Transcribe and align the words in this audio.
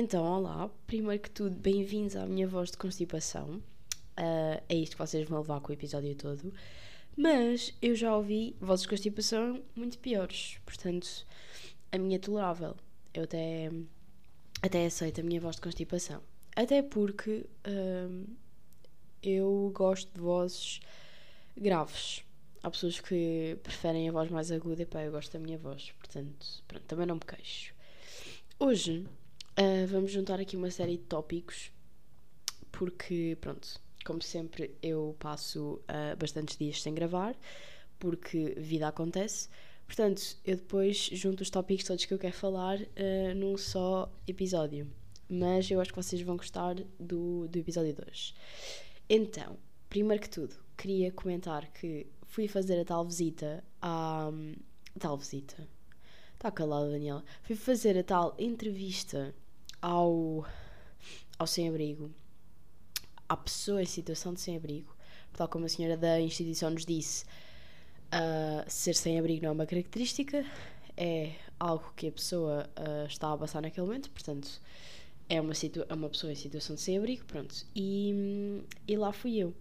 Então, 0.00 0.24
olá, 0.24 0.70
primeiro 0.86 1.20
que 1.20 1.28
tudo, 1.28 1.56
bem-vindos 1.56 2.14
à 2.14 2.24
minha 2.24 2.46
voz 2.46 2.70
de 2.70 2.76
constipação. 2.76 3.54
Uh, 4.16 4.62
é 4.68 4.76
isto 4.76 4.92
que 4.92 4.98
vocês 5.04 5.28
vão 5.28 5.40
levar 5.40 5.60
com 5.60 5.72
o 5.72 5.74
episódio 5.74 6.14
todo. 6.14 6.54
Mas 7.16 7.74
eu 7.82 7.96
já 7.96 8.16
ouvi 8.16 8.54
vozes 8.60 8.84
de 8.84 8.90
constipação 8.90 9.60
muito 9.74 9.98
piores, 9.98 10.60
portanto, 10.64 11.26
a 11.90 11.98
minha 11.98 12.14
é 12.14 12.18
tolerável. 12.20 12.76
Eu 13.12 13.24
até, 13.24 13.72
até 14.62 14.86
aceito 14.86 15.20
a 15.20 15.24
minha 15.24 15.40
voz 15.40 15.56
de 15.56 15.62
constipação. 15.62 16.22
Até 16.54 16.80
porque 16.80 17.44
uh, 17.66 18.36
eu 19.20 19.72
gosto 19.74 20.14
de 20.14 20.20
vozes 20.20 20.78
graves. 21.56 22.22
Há 22.62 22.70
pessoas 22.70 23.00
que 23.00 23.58
preferem 23.64 24.08
a 24.08 24.12
voz 24.12 24.30
mais 24.30 24.52
aguda 24.52 24.80
e 24.80 24.86
pá, 24.86 25.02
eu 25.02 25.10
gosto 25.10 25.32
da 25.32 25.40
minha 25.40 25.58
voz, 25.58 25.90
portanto, 25.98 26.62
pronto, 26.68 26.84
também 26.84 27.04
não 27.04 27.16
me 27.16 27.20
queixo. 27.20 27.74
Hoje 28.60 29.04
uh, 29.58 29.86
vamos 29.88 30.10
juntar 30.10 30.40
aqui 30.40 30.56
uma 30.56 30.70
série 30.70 30.96
de 30.96 31.04
tópicos, 31.04 31.72
porque, 32.70 33.36
pronto, 33.40 33.80
como 34.04 34.22
sempre, 34.22 34.74
eu 34.82 35.16
passo 35.18 35.80
uh, 35.82 36.16
bastantes 36.18 36.56
dias 36.56 36.80
sem 36.80 36.94
gravar, 36.94 37.36
porque 37.98 38.54
vida 38.56 38.88
acontece. 38.88 39.48
Portanto, 39.86 40.36
eu 40.44 40.56
depois 40.56 41.10
junto 41.12 41.42
os 41.42 41.50
tópicos 41.50 41.84
todos 41.84 42.04
que 42.04 42.14
eu 42.14 42.18
quero 42.18 42.34
falar 42.34 42.78
uh, 42.78 43.34
num 43.34 43.56
só 43.56 44.10
episódio. 44.26 44.86
Mas 45.28 45.70
eu 45.70 45.80
acho 45.80 45.90
que 45.90 46.02
vocês 46.02 46.22
vão 46.22 46.36
gostar 46.36 46.74
do, 46.98 47.48
do 47.48 47.58
episódio 47.58 47.94
2. 47.94 48.34
Então, 49.10 49.58
primeiro 49.88 50.22
que 50.22 50.30
tudo, 50.30 50.54
queria 50.76 51.12
comentar 51.12 51.70
que 51.72 52.06
fui 52.26 52.48
fazer 52.48 52.80
a 52.80 52.84
tal 52.84 53.04
visita 53.04 53.64
à. 53.80 54.30
tal 54.98 55.16
visita. 55.18 55.68
Está 56.34 56.50
calado, 56.50 56.90
Daniela. 56.90 57.24
Fui 57.42 57.56
fazer 57.56 57.98
a 57.98 58.04
tal 58.04 58.34
entrevista 58.38 59.34
ao, 59.80 60.46
ao 61.38 61.46
sem-abrigo, 61.46 62.10
à 63.28 63.36
pessoa 63.36 63.82
em 63.82 63.86
situação 63.86 64.34
de 64.34 64.40
sem-abrigo, 64.40 64.94
tal 65.32 65.48
como 65.48 65.66
a 65.66 65.68
senhora 65.68 65.96
da 65.96 66.20
instituição 66.20 66.70
nos 66.70 66.84
disse, 66.84 67.24
uh, 68.14 68.68
ser 68.68 68.94
sem-abrigo 68.94 69.42
não 69.42 69.50
é 69.50 69.52
uma 69.52 69.66
característica, 69.66 70.44
é 70.96 71.32
algo 71.60 71.92
que 71.96 72.08
a 72.08 72.12
pessoa 72.12 72.68
uh, 72.76 73.06
está 73.06 73.32
a 73.32 73.36
passar 73.36 73.62
naquele 73.62 73.86
momento, 73.86 74.10
portanto, 74.10 74.60
é 75.28 75.40
uma, 75.40 75.52
é 75.88 75.94
uma 75.94 76.08
pessoa 76.08 76.32
em 76.32 76.36
situação 76.36 76.74
de 76.74 76.82
sem-abrigo, 76.82 77.24
pronto. 77.26 77.54
E, 77.74 78.62
e 78.86 78.96
lá 78.96 79.12
fui 79.12 79.36
eu. 79.36 79.54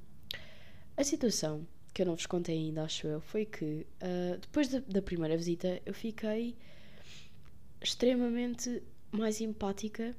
A 0.95 1.03
situação 1.03 1.67
que 1.93 2.01
eu 2.01 2.05
não 2.05 2.15
vos 2.15 2.25
contei 2.25 2.55
ainda, 2.55 2.83
acho 2.83 3.07
eu, 3.07 3.19
foi 3.19 3.45
que 3.45 3.85
uh, 4.01 4.37
depois 4.39 4.67
da, 4.67 4.79
da, 4.79 5.01
primeira 5.01 5.35
visita 5.35 5.81
eu 5.85 5.93
fiquei 5.93 6.55
extremamente 7.81 8.83
mais 9.17 9.41
empática 9.41 10.15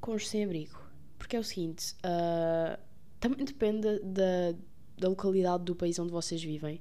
com 0.00 0.12
os 0.14 0.28
sem-abrigo. 0.28 0.78
Porque 1.18 1.36
é 1.36 1.40
o 1.40 1.44
seguinte, 1.44 1.94
uh, 2.04 2.78
também 3.18 3.44
depende 3.44 3.98
da, 4.00 4.54
da 4.96 5.08
localidade 5.08 5.64
do 5.64 5.74
país 5.74 5.98
onde 5.98 6.12
vocês 6.12 6.42
vivem. 6.42 6.80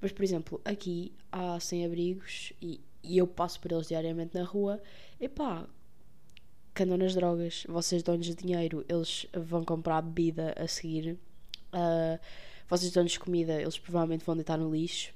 Mas, 0.00 0.12
por 0.12 0.22
exemplo, 0.22 0.60
aqui 0.64 1.12
há 1.30 1.58
sem-abrigos 1.60 2.52
e, 2.60 2.80
e 3.02 3.18
eu 3.18 3.26
passo 3.26 3.60
por 3.60 3.72
eles 3.72 3.88
diariamente 3.88 4.34
na 4.34 4.44
rua. 4.44 4.80
Epá, 5.20 5.66
que 6.74 6.82
andam 6.82 6.96
nas 6.96 7.14
drogas. 7.14 7.64
Vocês 7.68 8.02
dão-lhes 8.02 8.34
dinheiro, 8.34 8.84
eles 8.88 9.26
vão 9.32 9.64
comprar 9.64 10.02
bebida 10.02 10.54
a 10.58 10.66
seguir. 10.66 11.18
Uh, 11.72 12.18
vocês 12.68 12.92
dão-lhes 12.92 13.16
comida, 13.16 13.60
eles 13.60 13.78
provavelmente 13.78 14.24
vão 14.24 14.34
deitar 14.34 14.58
no 14.58 14.74
lixo. 14.74 15.12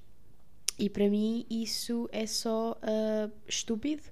E 0.79 0.89
para 0.89 1.09
mim 1.09 1.45
isso 1.51 2.09
é 2.13 2.27
só 2.27 2.73
uh, 2.73 3.33
estúpido. 3.49 4.03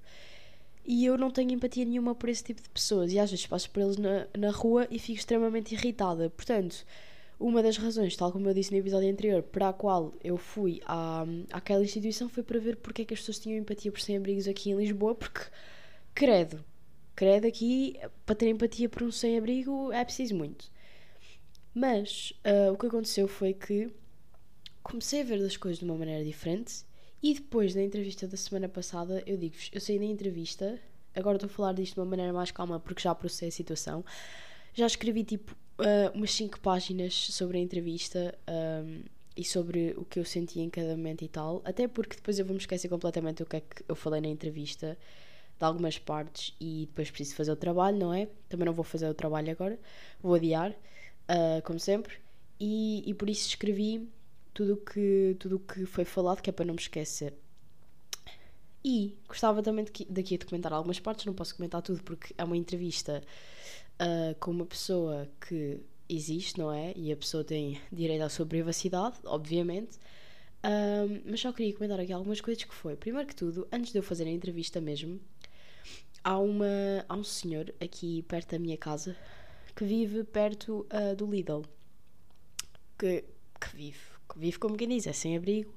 E 0.86 1.04
eu 1.04 1.18
não 1.18 1.30
tenho 1.30 1.50
empatia 1.50 1.84
nenhuma 1.84 2.14
por 2.14 2.28
esse 2.28 2.44
tipo 2.44 2.62
de 2.62 2.68
pessoas. 2.68 3.12
E 3.12 3.18
às 3.18 3.30
vezes 3.30 3.46
passo 3.46 3.68
por 3.70 3.82
eles 3.82 3.96
na, 3.96 4.26
na 4.38 4.50
rua 4.50 4.86
e 4.90 4.98
fico 4.98 5.18
extremamente 5.18 5.74
irritada. 5.74 6.30
Portanto, 6.30 6.86
uma 7.40 7.62
das 7.62 7.76
razões, 7.76 8.16
tal 8.16 8.30
como 8.30 8.48
eu 8.48 8.54
disse 8.54 8.70
no 8.70 8.78
episódio 8.78 9.10
anterior, 9.10 9.42
para 9.42 9.70
a 9.70 9.72
qual 9.72 10.14
eu 10.22 10.36
fui 10.36 10.80
à, 10.86 11.24
àquela 11.52 11.82
instituição 11.82 12.28
foi 12.28 12.42
para 12.42 12.60
ver 12.60 12.76
porque 12.76 13.02
é 13.02 13.04
que 13.04 13.14
as 13.14 13.20
pessoas 13.20 13.40
tinham 13.40 13.58
empatia 13.58 13.90
por 13.90 14.00
sem-abrigos 14.00 14.46
aqui 14.46 14.70
em 14.70 14.76
Lisboa, 14.76 15.14
porque, 15.14 15.40
credo, 16.14 16.64
credo 17.16 17.46
aqui, 17.46 17.98
para 18.24 18.36
ter 18.36 18.48
empatia 18.48 18.88
por 18.88 19.02
um 19.02 19.10
sem-abrigo 19.10 19.92
é 19.92 20.04
preciso 20.04 20.36
muito. 20.36 20.70
Mas 21.74 22.32
uh, 22.46 22.72
o 22.72 22.78
que 22.78 22.86
aconteceu 22.86 23.28
foi 23.28 23.52
que 23.52 23.90
comecei 24.82 25.20
a 25.20 25.24
ver 25.24 25.44
as 25.44 25.56
coisas 25.56 25.78
de 25.80 25.84
uma 25.84 25.96
maneira 25.96 26.24
diferente 26.24 26.84
e 27.26 27.34
depois 27.34 27.74
da 27.74 27.82
entrevista 27.82 28.28
da 28.28 28.36
semana 28.36 28.68
passada, 28.68 29.20
eu 29.26 29.36
digo-vos, 29.36 29.68
eu 29.72 29.80
saí 29.80 29.98
da 29.98 30.04
entrevista, 30.04 30.78
agora 31.12 31.38
estou 31.38 31.48
a 31.48 31.50
falar 31.50 31.72
disto 31.72 31.94
de 31.94 31.98
uma 32.00 32.06
maneira 32.06 32.32
mais 32.32 32.52
calma 32.52 32.78
porque 32.78 33.02
já 33.02 33.12
processei 33.16 33.48
a 33.48 33.50
situação. 33.50 34.04
Já 34.72 34.86
escrevi 34.86 35.24
tipo 35.24 35.52
uh, 35.80 36.16
umas 36.16 36.32
5 36.32 36.60
páginas 36.60 37.14
sobre 37.14 37.58
a 37.58 37.60
entrevista 37.60 38.32
um, 38.48 39.02
e 39.36 39.42
sobre 39.42 39.92
o 39.96 40.04
que 40.04 40.20
eu 40.20 40.24
senti 40.24 40.60
em 40.60 40.70
cada 40.70 40.96
momento 40.96 41.24
e 41.24 41.28
tal, 41.28 41.62
até 41.64 41.88
porque 41.88 42.14
depois 42.14 42.38
eu 42.38 42.44
vou 42.44 42.54
me 42.54 42.60
esquecer 42.60 42.88
completamente 42.88 43.42
o 43.42 43.46
que 43.46 43.56
é 43.56 43.60
que 43.60 43.82
eu 43.88 43.96
falei 43.96 44.20
na 44.20 44.28
entrevista 44.28 44.96
de 45.58 45.64
algumas 45.64 45.98
partes 45.98 46.54
e 46.60 46.86
depois 46.86 47.10
preciso 47.10 47.34
fazer 47.34 47.50
o 47.50 47.56
trabalho, 47.56 47.98
não 47.98 48.14
é? 48.14 48.28
Também 48.48 48.66
não 48.66 48.72
vou 48.72 48.84
fazer 48.84 49.08
o 49.08 49.14
trabalho 49.14 49.50
agora, 49.50 49.76
vou 50.22 50.34
adiar 50.34 50.70
uh, 50.70 51.60
como 51.64 51.80
sempre, 51.80 52.18
e, 52.60 53.02
e 53.04 53.12
por 53.14 53.28
isso 53.28 53.48
escrevi 53.48 54.08
tudo 54.56 54.78
que, 54.78 55.36
o 55.44 55.58
que 55.60 55.84
foi 55.84 56.06
falado, 56.06 56.40
que 56.40 56.48
é 56.48 56.52
para 56.52 56.64
não 56.64 56.72
me 56.72 56.80
esquecer. 56.80 57.34
E 58.82 59.14
gostava 59.28 59.62
também 59.62 59.84
de, 59.84 60.06
daqui 60.06 60.38
de 60.38 60.46
comentar 60.46 60.72
algumas 60.72 60.98
partes, 60.98 61.26
não 61.26 61.34
posso 61.34 61.54
comentar 61.54 61.82
tudo 61.82 62.02
porque 62.02 62.34
é 62.38 62.42
uma 62.42 62.56
entrevista 62.56 63.22
uh, 64.00 64.34
com 64.40 64.50
uma 64.52 64.64
pessoa 64.64 65.28
que 65.46 65.78
existe, 66.08 66.58
não 66.58 66.72
é? 66.72 66.94
E 66.96 67.12
a 67.12 67.16
pessoa 67.16 67.44
tem 67.44 67.78
direito 67.92 68.22
à 68.22 68.30
sua 68.30 68.46
privacidade, 68.46 69.18
obviamente. 69.24 69.96
Uh, 70.64 71.20
mas 71.26 71.40
só 71.40 71.52
queria 71.52 71.74
comentar 71.74 72.00
aqui 72.00 72.12
algumas 72.12 72.40
coisas 72.40 72.64
que 72.64 72.74
foi. 72.74 72.96
Primeiro 72.96 73.28
que 73.28 73.36
tudo, 73.36 73.68
antes 73.70 73.92
de 73.92 73.98
eu 73.98 74.02
fazer 74.02 74.24
a 74.24 74.30
entrevista 74.30 74.80
mesmo, 74.80 75.20
há, 76.24 76.38
uma, 76.38 77.04
há 77.06 77.14
um 77.14 77.24
senhor 77.24 77.74
aqui 77.78 78.22
perto 78.22 78.52
da 78.52 78.58
minha 78.58 78.78
casa 78.78 79.14
que 79.74 79.84
vive 79.84 80.24
perto 80.24 80.86
uh, 80.90 81.14
do 81.14 81.26
Lidl. 81.26 81.62
Que, 82.98 83.22
que 83.60 83.76
vive, 83.76 84.15
que 84.28 84.38
vive 84.38 84.58
como 84.58 84.76
quem 84.76 84.88
diz, 84.88 85.06
é 85.06 85.12
sem 85.12 85.36
abrigo. 85.36 85.74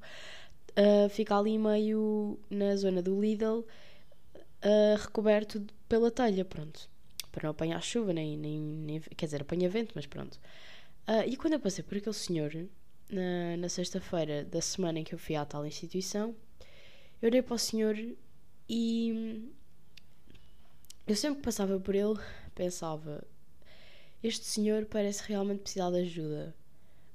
Uh, 0.72 1.10
fica 1.10 1.38
ali 1.38 1.58
meio 1.58 2.40
na 2.50 2.76
zona 2.76 3.02
do 3.02 3.20
Lidl, 3.20 3.60
uh, 3.60 4.98
recoberto 4.98 5.66
pela 5.88 6.12
telha, 6.12 6.46
pronto. 6.46 6.90
Para 7.32 7.44
não 7.44 7.52
apanhar 7.52 7.82
chuva, 7.82 8.14
nem, 8.14 8.38
nem, 8.38 8.60
nem 8.60 9.00
quer 9.00 9.26
dizer, 9.26 9.42
apanha 9.42 9.70
vento, 9.70 9.92
mas 9.96 10.06
pronto. 10.06 10.40
e 11.28 11.38
quando 11.38 11.54
eu 11.54 11.60
passei 11.60 11.84
por 11.84 11.98
aquele 11.98 12.16
senhor, 12.16 12.52
na, 13.10 13.58
na 13.58 13.70
sexta-feira 13.70 14.44
da 14.44 14.62
semana 14.62 15.00
em 15.00 15.04
que 15.04 15.14
eu 15.14 15.20
fui 15.20 15.36
à 15.36 15.46
tal 15.46 15.66
instituição, 15.66 16.36
eu 17.22 17.30
olhei 17.30 17.42
para 17.42 17.56
o 17.56 17.60
senhor 17.60 17.96
e 18.68 19.50
eu 21.08 21.16
sempre 21.16 21.40
que 21.40 21.46
passava 21.46 21.80
por 21.80 21.96
ele 21.96 22.20
pensava 22.54 23.24
este 24.22 24.46
senhor 24.46 24.86
parece 24.86 25.24
realmente 25.28 25.62
precisar 25.62 25.90
de 25.92 26.00
ajuda, 26.00 26.56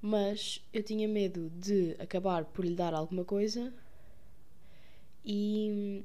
mas 0.06 0.60
eu 0.70 0.82
tinha 0.82 1.08
medo 1.08 1.48
de 1.50 1.96
acabar 1.98 2.44
por 2.44 2.62
lhe 2.62 2.74
dar 2.74 2.92
alguma 2.92 3.24
coisa 3.24 3.72
e, 5.24 6.04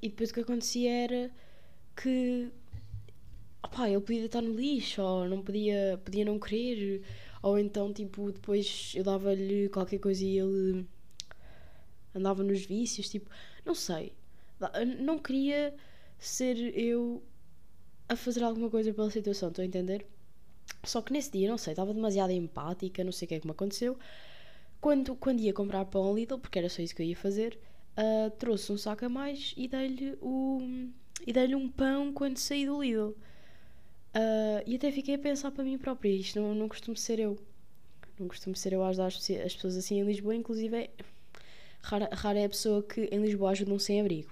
e 0.00 0.08
depois 0.08 0.30
o 0.30 0.34
que 0.34 0.40
acontecia 0.40 0.90
era 0.90 1.30
que 1.94 2.50
opá, 3.62 3.90
ele 3.90 4.00
podia 4.00 4.24
estar 4.24 4.40
no 4.40 4.54
lixo 4.54 5.02
ou 5.02 5.28
não 5.28 5.42
podia, 5.42 6.00
podia 6.02 6.24
não 6.24 6.38
querer 6.38 7.02
ou 7.42 7.58
então 7.58 7.92
tipo 7.92 8.32
depois 8.32 8.94
eu 8.94 9.04
dava-lhe 9.04 9.68
qualquer 9.68 9.98
coisa 9.98 10.24
e 10.24 10.38
ele 10.38 10.86
andava 12.14 12.42
nos 12.42 12.64
vícios, 12.64 13.10
tipo, 13.10 13.28
não 13.64 13.74
sei. 13.74 14.14
Não 15.00 15.18
queria 15.18 15.74
ser 16.18 16.56
eu 16.78 17.22
a 18.08 18.16
fazer 18.16 18.42
alguma 18.42 18.70
coisa 18.70 18.94
pela 18.94 19.10
situação, 19.10 19.50
estou 19.50 19.62
a 19.62 19.66
entender? 19.66 20.06
Só 20.84 21.00
que 21.00 21.12
nesse 21.12 21.30
dia, 21.30 21.48
não 21.48 21.58
sei, 21.58 21.72
estava 21.72 21.94
demasiado 21.94 22.30
empática, 22.30 23.02
não 23.02 23.12
sei 23.12 23.26
o 23.26 23.28
que 23.28 23.34
é 23.34 23.40
que 23.40 23.46
me 23.46 23.52
aconteceu. 23.52 23.98
Quando, 24.80 25.16
quando 25.16 25.40
ia 25.40 25.52
comprar 25.52 25.84
pão 25.86 26.04
ao 26.04 26.14
Lidl, 26.14 26.38
porque 26.38 26.58
era 26.58 26.68
só 26.68 26.82
isso 26.82 26.94
que 26.94 27.02
eu 27.02 27.06
ia 27.06 27.16
fazer, 27.16 27.58
uh, 27.96 28.30
trouxe 28.38 28.70
um 28.70 28.76
saco 28.76 29.06
a 29.06 29.08
mais 29.08 29.54
e 29.56 29.66
dei-lhe 29.66 30.18
e 31.26 31.32
dei-lhe 31.32 31.54
um 31.54 31.68
pão 31.68 32.12
quando 32.12 32.36
saí 32.36 32.66
do 32.66 32.82
Lidl. 32.82 33.14
Uh, 34.14 34.62
e 34.66 34.76
até 34.76 34.92
fiquei 34.92 35.14
a 35.14 35.18
pensar 35.18 35.50
para 35.50 35.64
mim 35.64 35.78
própria, 35.78 36.10
isto 36.10 36.40
não, 36.40 36.54
não 36.54 36.68
costumo 36.68 36.96
ser 36.96 37.18
eu. 37.18 37.38
Não 38.18 38.28
costumo 38.28 38.54
ser 38.54 38.72
eu 38.74 38.82
a 38.84 38.88
ajudar 38.88 39.06
as, 39.06 39.16
as 39.16 39.54
pessoas 39.54 39.76
assim 39.76 39.98
em 39.98 40.04
Lisboa, 40.04 40.34
inclusive 40.34 40.76
é, 40.76 40.90
rara, 41.80 42.08
rara 42.12 42.38
é 42.38 42.44
a 42.44 42.48
pessoa 42.48 42.82
que 42.82 43.02
em 43.06 43.20
Lisboa 43.20 43.50
ajuda 43.50 43.72
um 43.72 43.78
sem 43.78 44.00
abrigo. 44.00 44.30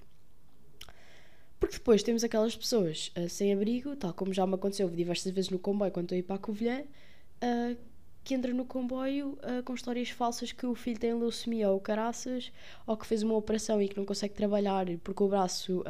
Porque 1.62 1.76
depois 1.76 2.02
temos 2.02 2.24
aquelas 2.24 2.56
pessoas 2.56 3.12
uh, 3.16 3.28
sem 3.28 3.52
abrigo, 3.52 3.94
tal 3.94 4.12
como 4.12 4.34
já 4.34 4.44
me 4.44 4.56
aconteceu 4.56 4.90
diversas 4.90 5.32
vezes 5.32 5.48
no 5.48 5.60
comboio 5.60 5.92
quando 5.92 6.06
estou 6.06 6.16
a 6.16 6.18
ir 6.18 6.24
para 6.24 6.34
a 6.34 6.38
Covilhã, 6.40 6.80
uh, 6.80 7.76
que 8.24 8.34
entra 8.34 8.52
no 8.52 8.64
comboio 8.64 9.38
uh, 9.44 9.62
com 9.64 9.72
histórias 9.72 10.10
falsas 10.10 10.50
que 10.50 10.66
o 10.66 10.74
filho 10.74 10.98
tem 10.98 11.14
leucemia 11.14 11.70
ou 11.70 11.78
caraças, 11.78 12.50
ou 12.84 12.96
que 12.96 13.06
fez 13.06 13.22
uma 13.22 13.36
operação 13.36 13.80
e 13.80 13.88
que 13.88 13.96
não 13.96 14.04
consegue 14.04 14.34
trabalhar 14.34 14.86
porque 15.04 15.22
o 15.22 15.28
braço 15.28 15.84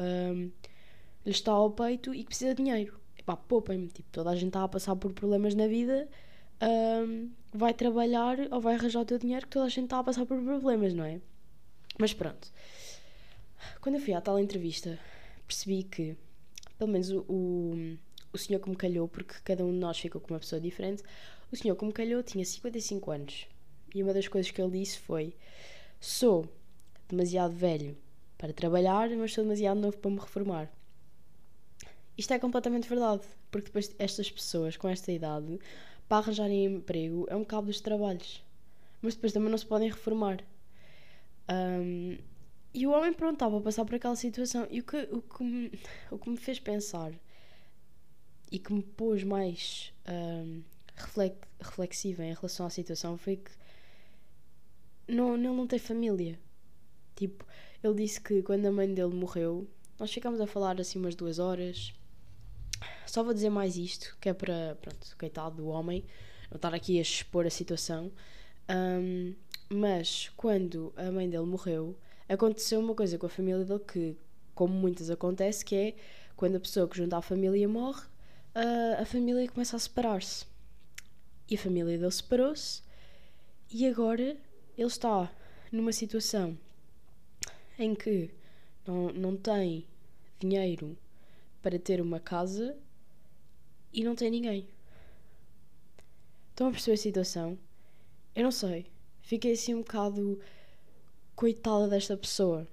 lhe 1.24 1.30
está 1.30 1.52
ao 1.52 1.70
peito 1.70 2.14
e 2.14 2.18
que 2.18 2.26
precisa 2.26 2.54
de 2.54 2.62
dinheiro. 2.62 3.00
Epá, 3.18 3.34
poupem-me. 3.34 3.88
Tipo, 3.88 4.10
toda 4.12 4.28
a 4.28 4.34
gente 4.34 4.48
está 4.48 4.64
a 4.64 4.68
passar 4.68 4.94
por 4.94 5.14
problemas 5.14 5.54
na 5.54 5.66
vida, 5.66 6.06
vai 7.50 7.72
trabalhar 7.72 8.36
ou 8.50 8.60
vai 8.60 8.74
arranjar 8.74 9.00
o 9.00 9.06
teu 9.06 9.16
dinheiro, 9.18 9.46
que 9.46 9.52
toda 9.52 9.64
a 9.64 9.70
gente 9.70 9.84
está 9.84 10.00
a 10.00 10.04
passar 10.04 10.26
por 10.26 10.38
problemas, 10.38 10.92
não 10.92 11.04
é? 11.04 11.18
Mas 11.98 12.12
pronto. 12.12 12.52
Quando 13.80 13.94
eu 13.94 14.02
fui 14.02 14.12
à 14.12 14.20
tal 14.20 14.38
entrevista, 14.38 14.98
percebi 15.52 15.82
que, 15.82 16.16
pelo 16.78 16.90
menos 16.90 17.10
o, 17.10 17.20
o, 17.28 17.98
o 18.32 18.38
senhor 18.38 18.58
que 18.58 18.70
me 18.70 18.76
calhou, 18.76 19.06
porque 19.06 19.34
cada 19.44 19.64
um 19.64 19.70
de 19.70 19.78
nós 19.78 19.98
ficou 19.98 20.20
com 20.20 20.32
uma 20.32 20.40
pessoa 20.40 20.60
diferente, 20.60 21.02
o 21.52 21.56
senhor 21.56 21.76
que 21.76 21.84
me 21.84 21.92
calhou 21.92 22.22
tinha 22.22 22.44
55 22.44 23.10
anos. 23.10 23.46
E 23.94 24.02
uma 24.02 24.14
das 24.14 24.26
coisas 24.26 24.50
que 24.50 24.60
ele 24.60 24.78
disse 24.78 24.98
foi: 24.98 25.34
Sou 26.00 26.48
demasiado 27.06 27.54
velho 27.54 27.96
para 28.38 28.52
trabalhar, 28.54 29.10
mas 29.10 29.34
sou 29.34 29.44
demasiado 29.44 29.78
novo 29.78 29.98
para 29.98 30.10
me 30.10 30.18
reformar. 30.18 30.72
Isto 32.16 32.32
é 32.32 32.38
completamente 32.38 32.88
verdade, 32.88 33.22
porque 33.50 33.66
depois 33.66 33.94
estas 33.98 34.30
pessoas 34.30 34.76
com 34.76 34.88
esta 34.88 35.12
idade, 35.12 35.58
para 36.08 36.18
arranjarem 36.18 36.64
emprego, 36.64 37.26
é 37.28 37.36
um 37.36 37.44
cabo 37.44 37.66
dos 37.66 37.80
trabalhos. 37.80 38.42
Mas 39.02 39.14
depois 39.14 39.32
também 39.32 39.50
não 39.50 39.58
se 39.58 39.66
podem 39.66 39.90
reformar. 39.90 40.42
Um, 41.50 42.16
e 42.74 42.86
o 42.86 42.90
homem, 42.90 43.12
pronto, 43.12 43.34
estava 43.34 43.58
a 43.58 43.60
passar 43.60 43.84
por 43.84 43.94
aquela 43.94 44.16
situação. 44.16 44.66
E 44.70 44.80
o 44.80 44.84
que, 44.84 44.96
o 45.10 45.20
que, 45.20 45.44
me, 45.44 45.80
o 46.10 46.18
que 46.18 46.30
me 46.30 46.36
fez 46.36 46.58
pensar 46.58 47.12
e 48.50 48.58
que 48.58 48.72
me 48.72 48.82
pôs 48.82 49.22
mais 49.24 49.92
um, 50.08 50.62
reflexiva 51.58 52.24
em 52.24 52.34
relação 52.34 52.66
à 52.66 52.70
situação 52.70 53.16
foi 53.16 53.36
que 53.36 53.50
não, 55.06 55.34
ele 55.34 55.48
não 55.48 55.66
tem 55.66 55.78
família. 55.78 56.38
Tipo, 57.14 57.46
ele 57.82 57.94
disse 57.94 58.20
que 58.20 58.42
quando 58.42 58.66
a 58.66 58.72
mãe 58.72 58.92
dele 58.92 59.14
morreu, 59.14 59.68
nós 59.98 60.12
ficámos 60.12 60.40
a 60.40 60.46
falar 60.46 60.80
assim 60.80 60.98
umas 60.98 61.14
duas 61.14 61.38
horas. 61.38 61.92
Só 63.06 63.22
vou 63.22 63.34
dizer 63.34 63.50
mais 63.50 63.76
isto, 63.76 64.16
que 64.20 64.28
é 64.28 64.34
para, 64.34 64.76
pronto, 64.80 65.16
coitado 65.18 65.56
do 65.56 65.66
homem, 65.66 66.04
não 66.50 66.56
estar 66.56 66.74
aqui 66.74 66.98
a 66.98 67.02
expor 67.02 67.46
a 67.46 67.50
situação. 67.50 68.10
Um, 68.68 69.34
mas 69.68 70.30
quando 70.36 70.92
a 70.96 71.10
mãe 71.10 71.28
dele 71.28 71.44
morreu, 71.44 71.96
aconteceu 72.32 72.80
uma 72.80 72.94
coisa 72.94 73.18
com 73.18 73.26
a 73.26 73.28
família 73.28 73.64
dele 73.64 73.80
que, 73.80 74.16
como 74.54 74.72
muitas 74.72 75.10
acontece, 75.10 75.64
que 75.64 75.74
é 75.74 75.94
quando 76.36 76.56
a 76.56 76.60
pessoa 76.60 76.88
que 76.88 76.96
junta 76.96 77.16
a 77.16 77.22
família 77.22 77.68
morre, 77.68 78.02
a, 78.54 79.02
a 79.02 79.04
família 79.04 79.48
começa 79.48 79.76
a 79.76 79.78
separar-se. 79.78 80.46
E 81.48 81.54
a 81.54 81.58
família 81.58 81.98
dele 81.98 82.10
separou-se 82.10 82.82
e 83.70 83.86
agora 83.86 84.36
ele 84.76 84.86
está 84.86 85.30
numa 85.70 85.92
situação 85.92 86.58
em 87.78 87.94
que 87.94 88.30
não, 88.86 89.12
não 89.12 89.36
tem 89.36 89.86
dinheiro 90.38 90.96
para 91.62 91.78
ter 91.78 92.00
uma 92.00 92.20
casa 92.20 92.76
e 93.92 94.02
não 94.04 94.14
tem 94.14 94.30
ninguém. 94.30 94.68
Estão 96.50 96.68
a 96.68 96.70
perceber 96.70 96.94
a 96.94 96.98
situação? 96.98 97.58
Eu 98.34 98.44
não 98.44 98.50
sei. 98.50 98.86
Fiquei 99.22 99.52
assim 99.52 99.74
um 99.74 99.82
bocado 99.82 100.38
coitada 101.34 101.88
desta 101.88 102.16
pessoa. 102.16 102.66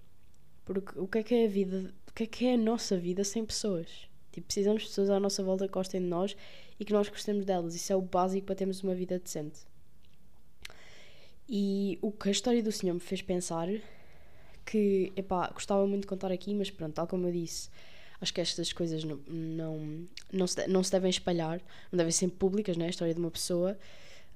Porque 0.65 0.99
o 0.99 1.07
que 1.07 1.17
é 1.19 1.23
que 1.23 1.35
é 1.35 1.45
a 1.45 1.49
vida? 1.49 1.93
O 2.07 2.13
que 2.13 2.23
é 2.23 2.25
que 2.27 2.45
é 2.45 2.53
a 2.53 2.57
nossa 2.57 2.97
vida 2.97 3.23
sem 3.23 3.45
pessoas? 3.45 3.87
Tipo, 4.31 4.47
precisamos 4.47 4.83
de 4.83 4.89
pessoas 4.89 5.09
à 5.09 5.19
nossa 5.19 5.43
volta 5.43 5.67
que 5.67 5.73
gostem 5.73 6.01
de 6.01 6.07
nós 6.07 6.35
e 6.79 6.85
que 6.85 6.93
nós 6.93 7.09
gostemos 7.09 7.45
delas. 7.45 7.75
Isso 7.75 7.91
é 7.91 7.95
o 7.95 8.01
básico 8.01 8.45
para 8.45 8.55
termos 8.55 8.83
uma 8.83 8.93
vida 8.93 9.17
decente. 9.17 9.59
E 11.47 11.97
o 12.01 12.11
que 12.11 12.29
a 12.29 12.31
história 12.31 12.61
do 12.61 12.71
senhor 12.71 12.93
me 12.93 12.99
fez 12.99 13.23
pensar, 13.23 13.67
que, 14.63 15.11
epá, 15.15 15.49
gostava 15.49 15.85
muito 15.87 16.01
de 16.01 16.07
contar 16.07 16.31
aqui, 16.31 16.53
mas 16.53 16.69
pronto, 16.69 16.93
tal 16.93 17.07
como 17.07 17.27
eu 17.27 17.31
disse, 17.31 17.69
acho 18.21 18.31
que 18.31 18.39
estas 18.39 18.71
coisas 18.71 19.03
não, 19.03 19.19
não, 19.27 20.07
não, 20.31 20.45
se, 20.45 20.67
não 20.67 20.83
se 20.83 20.91
devem 20.91 21.09
espalhar, 21.09 21.59
não 21.91 21.97
devem 21.97 22.11
ser 22.11 22.27
públicas, 22.29 22.77
né? 22.77 22.85
A 22.85 22.89
história 22.89 23.13
de 23.13 23.19
uma 23.19 23.31
pessoa. 23.31 23.77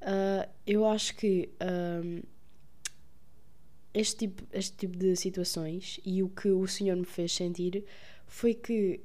Uh, 0.02 0.50
eu 0.66 0.86
acho 0.88 1.16
que 1.16 1.50
uh, 1.62 2.24
este, 3.94 4.28
tipo, 4.28 4.44
este 4.52 4.76
tipo 4.76 4.98
de 4.98 5.16
situações 5.16 6.00
e 6.06 6.24
o 6.24 6.30
que 6.30 6.50
o 6.50 6.68
senhor 6.68 6.96
me 6.98 7.06
fez 7.06 7.34
sentir 7.34 7.86
foi 8.26 8.54
que 8.54 9.00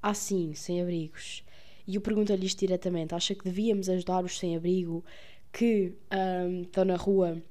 há 0.00 0.14
sim 0.14 0.54
sem-abrigos. 0.54 1.44
E 1.86 1.96
eu 1.96 2.00
pergunto-lhe 2.00 2.46
isto 2.46 2.60
diretamente: 2.60 3.14
acha 3.14 3.34
que 3.34 3.44
devíamos 3.44 3.88
ajudar 3.88 4.24
os 4.24 4.38
sem-abrigo 4.38 5.04
que 5.52 5.92
um, 6.12 6.62
estão 6.62 6.84
na 6.84 6.96
rua 6.96 7.42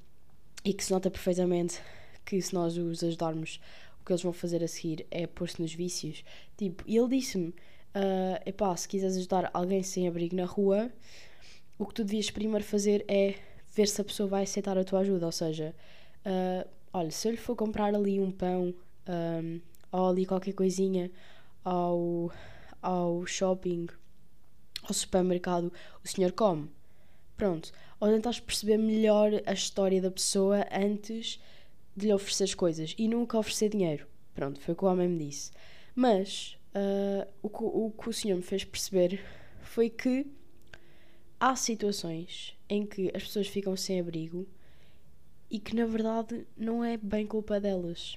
e 0.64 0.72
que 0.72 0.84
se 0.84 0.92
nota 0.92 1.10
perfeitamente 1.10 1.80
que 2.24 2.40
se 2.40 2.54
nós 2.54 2.76
os 2.76 3.02
ajudarmos, 3.02 3.60
o 4.00 4.04
que 4.04 4.12
eles 4.12 4.22
vão 4.22 4.32
fazer 4.32 4.62
a 4.62 4.68
seguir 4.68 5.06
é 5.10 5.26
pôr-se 5.26 5.60
nos 5.60 5.74
vícios. 5.74 6.24
Tipo, 6.56 6.82
e 6.86 6.96
ele 6.96 7.08
disse-me: 7.08 7.48
uh, 7.48 8.40
epá, 8.46 8.76
se 8.76 8.88
quiseres 8.88 9.16
ajudar 9.16 9.50
alguém 9.52 9.82
sem 9.82 10.08
abrigo 10.08 10.36
na 10.36 10.44
rua, 10.44 10.90
o 11.78 11.86
que 11.86 11.94
tu 11.94 12.04
devias 12.04 12.30
primeiro 12.30 12.64
fazer 12.64 13.04
é 13.08 13.34
ver 13.74 13.88
se 13.88 14.00
a 14.00 14.04
pessoa 14.04 14.28
vai 14.28 14.42
aceitar 14.44 14.76
a 14.78 14.84
tua 14.84 15.00
ajuda. 15.00 15.26
Ou 15.26 15.32
seja, 15.32 15.74
uh, 16.26 16.68
olha, 16.92 17.10
se 17.10 17.28
eu 17.28 17.32
lhe 17.32 17.38
for 17.38 17.56
comprar 17.56 17.94
ali 17.94 18.20
um 18.20 18.30
pão 18.30 18.74
um, 19.08 19.60
ou 19.90 20.08
ali 20.08 20.26
qualquer 20.26 20.52
coisinha 20.52 21.10
ao, 21.64 22.30
ao 22.80 23.26
shopping, 23.26 23.86
ao 24.82 24.92
supermercado, 24.92 25.72
o 26.04 26.08
senhor 26.08 26.32
come. 26.32 26.70
Pronto. 27.36 27.72
Ou 28.00 28.08
tentas 28.08 28.40
perceber 28.40 28.78
melhor 28.78 29.30
a 29.46 29.52
história 29.52 30.00
da 30.00 30.10
pessoa 30.10 30.66
antes 30.72 31.40
de 31.96 32.06
lhe 32.06 32.12
oferecer 32.12 32.44
as 32.44 32.54
coisas 32.54 32.94
e 32.98 33.06
nunca 33.06 33.38
oferecer 33.38 33.68
dinheiro. 33.68 34.06
Pronto, 34.34 34.60
foi 34.60 34.74
o 34.74 34.76
que 34.76 34.84
o 34.84 34.88
homem 34.88 35.08
me 35.08 35.26
disse. 35.26 35.50
Mas 35.94 36.56
uh, 36.74 37.28
o, 37.42 37.48
que, 37.48 37.62
o 37.62 37.90
que 37.90 38.08
o 38.08 38.12
senhor 38.12 38.36
me 38.36 38.42
fez 38.42 38.64
perceber 38.64 39.22
foi 39.60 39.90
que 39.90 40.26
há 41.38 41.54
situações 41.54 42.56
em 42.68 42.86
que 42.86 43.10
as 43.14 43.24
pessoas 43.24 43.48
ficam 43.48 43.76
sem 43.76 44.00
abrigo 44.00 44.46
e 45.52 45.58
que 45.58 45.76
na 45.76 45.84
verdade 45.84 46.46
não 46.56 46.82
é 46.82 46.96
bem 46.96 47.26
culpa 47.26 47.60
delas. 47.60 48.16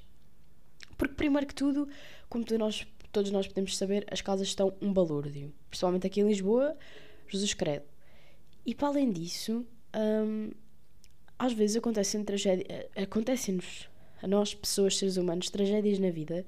Porque, 0.97 1.13
primeiro 1.15 1.45
que 1.45 1.53
tudo, 1.53 1.85
como 2.29 2.45
nós, 2.57 2.87
todos 3.11 3.29
nós 3.29 3.45
podemos 3.45 3.75
saber, 3.75 4.07
as 4.09 4.21
casas 4.21 4.47
estão 4.47 4.73
um 4.81 4.93
balúrdio. 4.93 5.53
Principalmente 5.69 6.07
aqui 6.07 6.21
em 6.21 6.27
Lisboa, 6.27 6.77
Jesus 7.27 7.53
credo. 7.53 7.83
E 8.65 8.73
para 8.73 8.87
além 8.87 9.11
disso, 9.11 9.67
hum, 9.93 10.49
às 11.37 11.51
vezes 11.51 11.75
acontecem 11.75 12.23
tragédias, 12.23 12.87
acontecem-nos, 12.95 13.89
a 14.23 14.27
nós, 14.27 14.55
pessoas, 14.55 14.97
seres 14.97 15.17
humanos, 15.17 15.49
tragédias 15.49 15.99
na 15.99 16.09
vida 16.11 16.45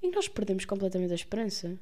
em 0.00 0.10
que 0.10 0.14
nós 0.14 0.28
perdemos 0.28 0.64
completamente 0.64 1.10
a 1.10 1.16
esperança. 1.16 1.76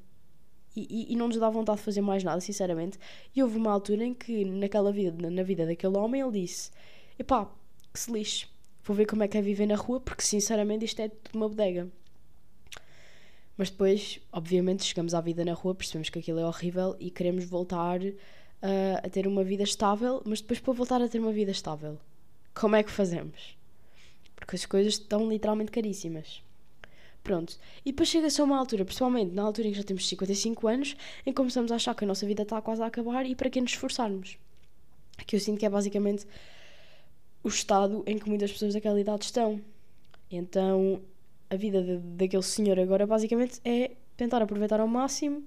E, 0.74 0.86
e, 0.88 1.12
e, 1.12 1.16
não 1.16 1.28
nos 1.28 1.36
dá 1.36 1.50
vontade 1.50 1.78
de 1.78 1.84
fazer 1.84 2.00
mais 2.00 2.24
nada, 2.24 2.40
sinceramente. 2.40 2.98
E 3.34 3.42
houve 3.42 3.58
uma 3.58 3.70
altura 3.70 4.02
em 4.02 4.14
que, 4.14 4.46
naquela 4.46 4.90
vida, 4.90 5.30
na 5.30 5.42
vida 5.42 5.66
daquele 5.66 5.96
homem, 5.98 6.22
ele 6.22 6.40
disse: 6.40 6.70
Epá, 7.18 7.50
que 7.96 8.00
se 8.00 8.12
lixe, 8.12 8.46
vou 8.84 8.94
ver 8.94 9.06
como 9.06 9.22
é 9.22 9.28
que 9.28 9.38
é 9.38 9.40
viver 9.40 9.66
na 9.66 9.74
rua, 9.74 9.98
porque 9.98 10.22
sinceramente 10.22 10.84
isto 10.84 11.00
é 11.00 11.08
tudo 11.08 11.34
uma 11.34 11.48
bodega. 11.48 11.88
Mas 13.56 13.70
depois, 13.70 14.20
obviamente, 14.30 14.84
chegamos 14.84 15.14
à 15.14 15.20
vida 15.22 15.42
na 15.46 15.54
rua, 15.54 15.74
percebemos 15.74 16.10
que 16.10 16.18
aquilo 16.18 16.38
é 16.38 16.44
horrível 16.44 16.94
e 17.00 17.10
queremos 17.10 17.46
voltar 17.46 18.02
uh, 18.02 18.14
a 19.02 19.08
ter 19.08 19.26
uma 19.26 19.42
vida 19.42 19.62
estável, 19.62 20.22
mas 20.26 20.42
depois 20.42 20.60
para 20.60 20.74
voltar 20.74 21.00
a 21.00 21.08
ter 21.08 21.18
uma 21.18 21.32
vida 21.32 21.50
estável, 21.50 21.98
como 22.54 22.76
é 22.76 22.82
que 22.82 22.90
fazemos? 22.90 23.56
Porque 24.34 24.56
as 24.56 24.66
coisas 24.66 24.92
estão 24.92 25.26
literalmente 25.26 25.70
caríssimas. 25.70 26.42
Pronto. 27.24 27.58
E 27.84 27.92
depois 27.92 28.10
chega-se 28.10 28.40
a 28.42 28.44
uma 28.44 28.58
altura, 28.58 28.84
principalmente 28.84 29.32
na 29.32 29.42
altura 29.42 29.68
em 29.68 29.70
que 29.72 29.78
já 29.78 29.84
temos 29.84 30.06
55 30.06 30.68
anos, 30.68 30.96
em 31.24 31.30
que 31.30 31.36
começamos 31.36 31.72
a 31.72 31.76
achar 31.76 31.94
que 31.94 32.04
a 32.04 32.06
nossa 32.06 32.26
vida 32.26 32.42
está 32.42 32.60
quase 32.60 32.82
a 32.82 32.86
acabar 32.86 33.24
e 33.24 33.34
para 33.34 33.48
que 33.48 33.60
nos 33.60 33.72
esforçarmos. 33.72 34.36
Que 35.26 35.34
eu 35.34 35.40
sinto 35.40 35.58
que 35.58 35.66
é 35.66 35.70
basicamente 35.70 36.26
o 37.46 37.48
estado 37.48 38.02
em 38.08 38.18
que 38.18 38.28
muitas 38.28 38.50
pessoas 38.50 38.74
daquela 38.74 39.00
idade 39.00 39.24
estão. 39.24 39.60
Então, 40.28 41.00
a 41.48 41.54
vida 41.54 41.80
de, 41.80 41.98
daquele 41.98 42.42
senhor 42.42 42.76
agora 42.80 43.06
basicamente 43.06 43.60
é 43.64 43.92
tentar 44.16 44.42
aproveitar 44.42 44.80
ao 44.80 44.88
máximo 44.88 45.44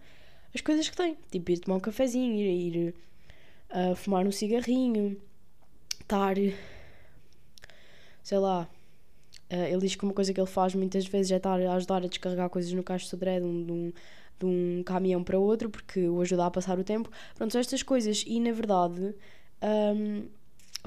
as 0.55 0.61
coisas 0.61 0.87
que 0.87 0.95
tem. 0.95 1.17
Tipo, 1.29 1.51
ir 1.51 1.59
tomar 1.59 1.75
um 1.75 1.81
cafezinho, 1.81 2.35
ir, 2.35 2.75
ir 2.77 2.95
uh, 3.71 3.95
fumar 3.97 4.25
um 4.25 4.31
cigarrinho, 4.31 5.19
estar. 6.01 6.35
sei 8.23 8.37
lá 8.37 8.69
Uh, 9.51 9.65
ele 9.65 9.79
diz 9.79 9.95
que 9.95 10.03
uma 10.03 10.13
coisa 10.13 10.31
que 10.31 10.39
ele 10.39 10.45
faz 10.45 10.75
muitas 10.75 11.07
vezes 11.07 11.31
é 11.31 11.37
estar 11.37 11.59
a 11.59 11.73
ajudar 11.73 12.03
a 12.03 12.07
descarregar 12.07 12.51
coisas 12.51 12.71
no 12.71 12.83
caixo 12.83 13.05
de 13.05 13.09
sodré 13.09 13.39
de 13.39 13.45
um, 13.47 13.65
de, 13.65 13.71
um, 13.71 13.93
de 14.39 14.45
um 14.45 14.83
caminhão 14.83 15.23
para 15.23 15.39
outro, 15.39 15.71
porque 15.71 16.07
o 16.07 16.21
ajuda 16.21 16.45
a 16.45 16.51
passar 16.51 16.77
o 16.77 16.83
tempo. 16.83 17.09
Pronto, 17.33 17.51
são 17.51 17.59
estas 17.59 17.81
coisas. 17.81 18.23
E 18.27 18.39
na 18.39 18.51
verdade, 18.51 19.15
um, 19.63 20.27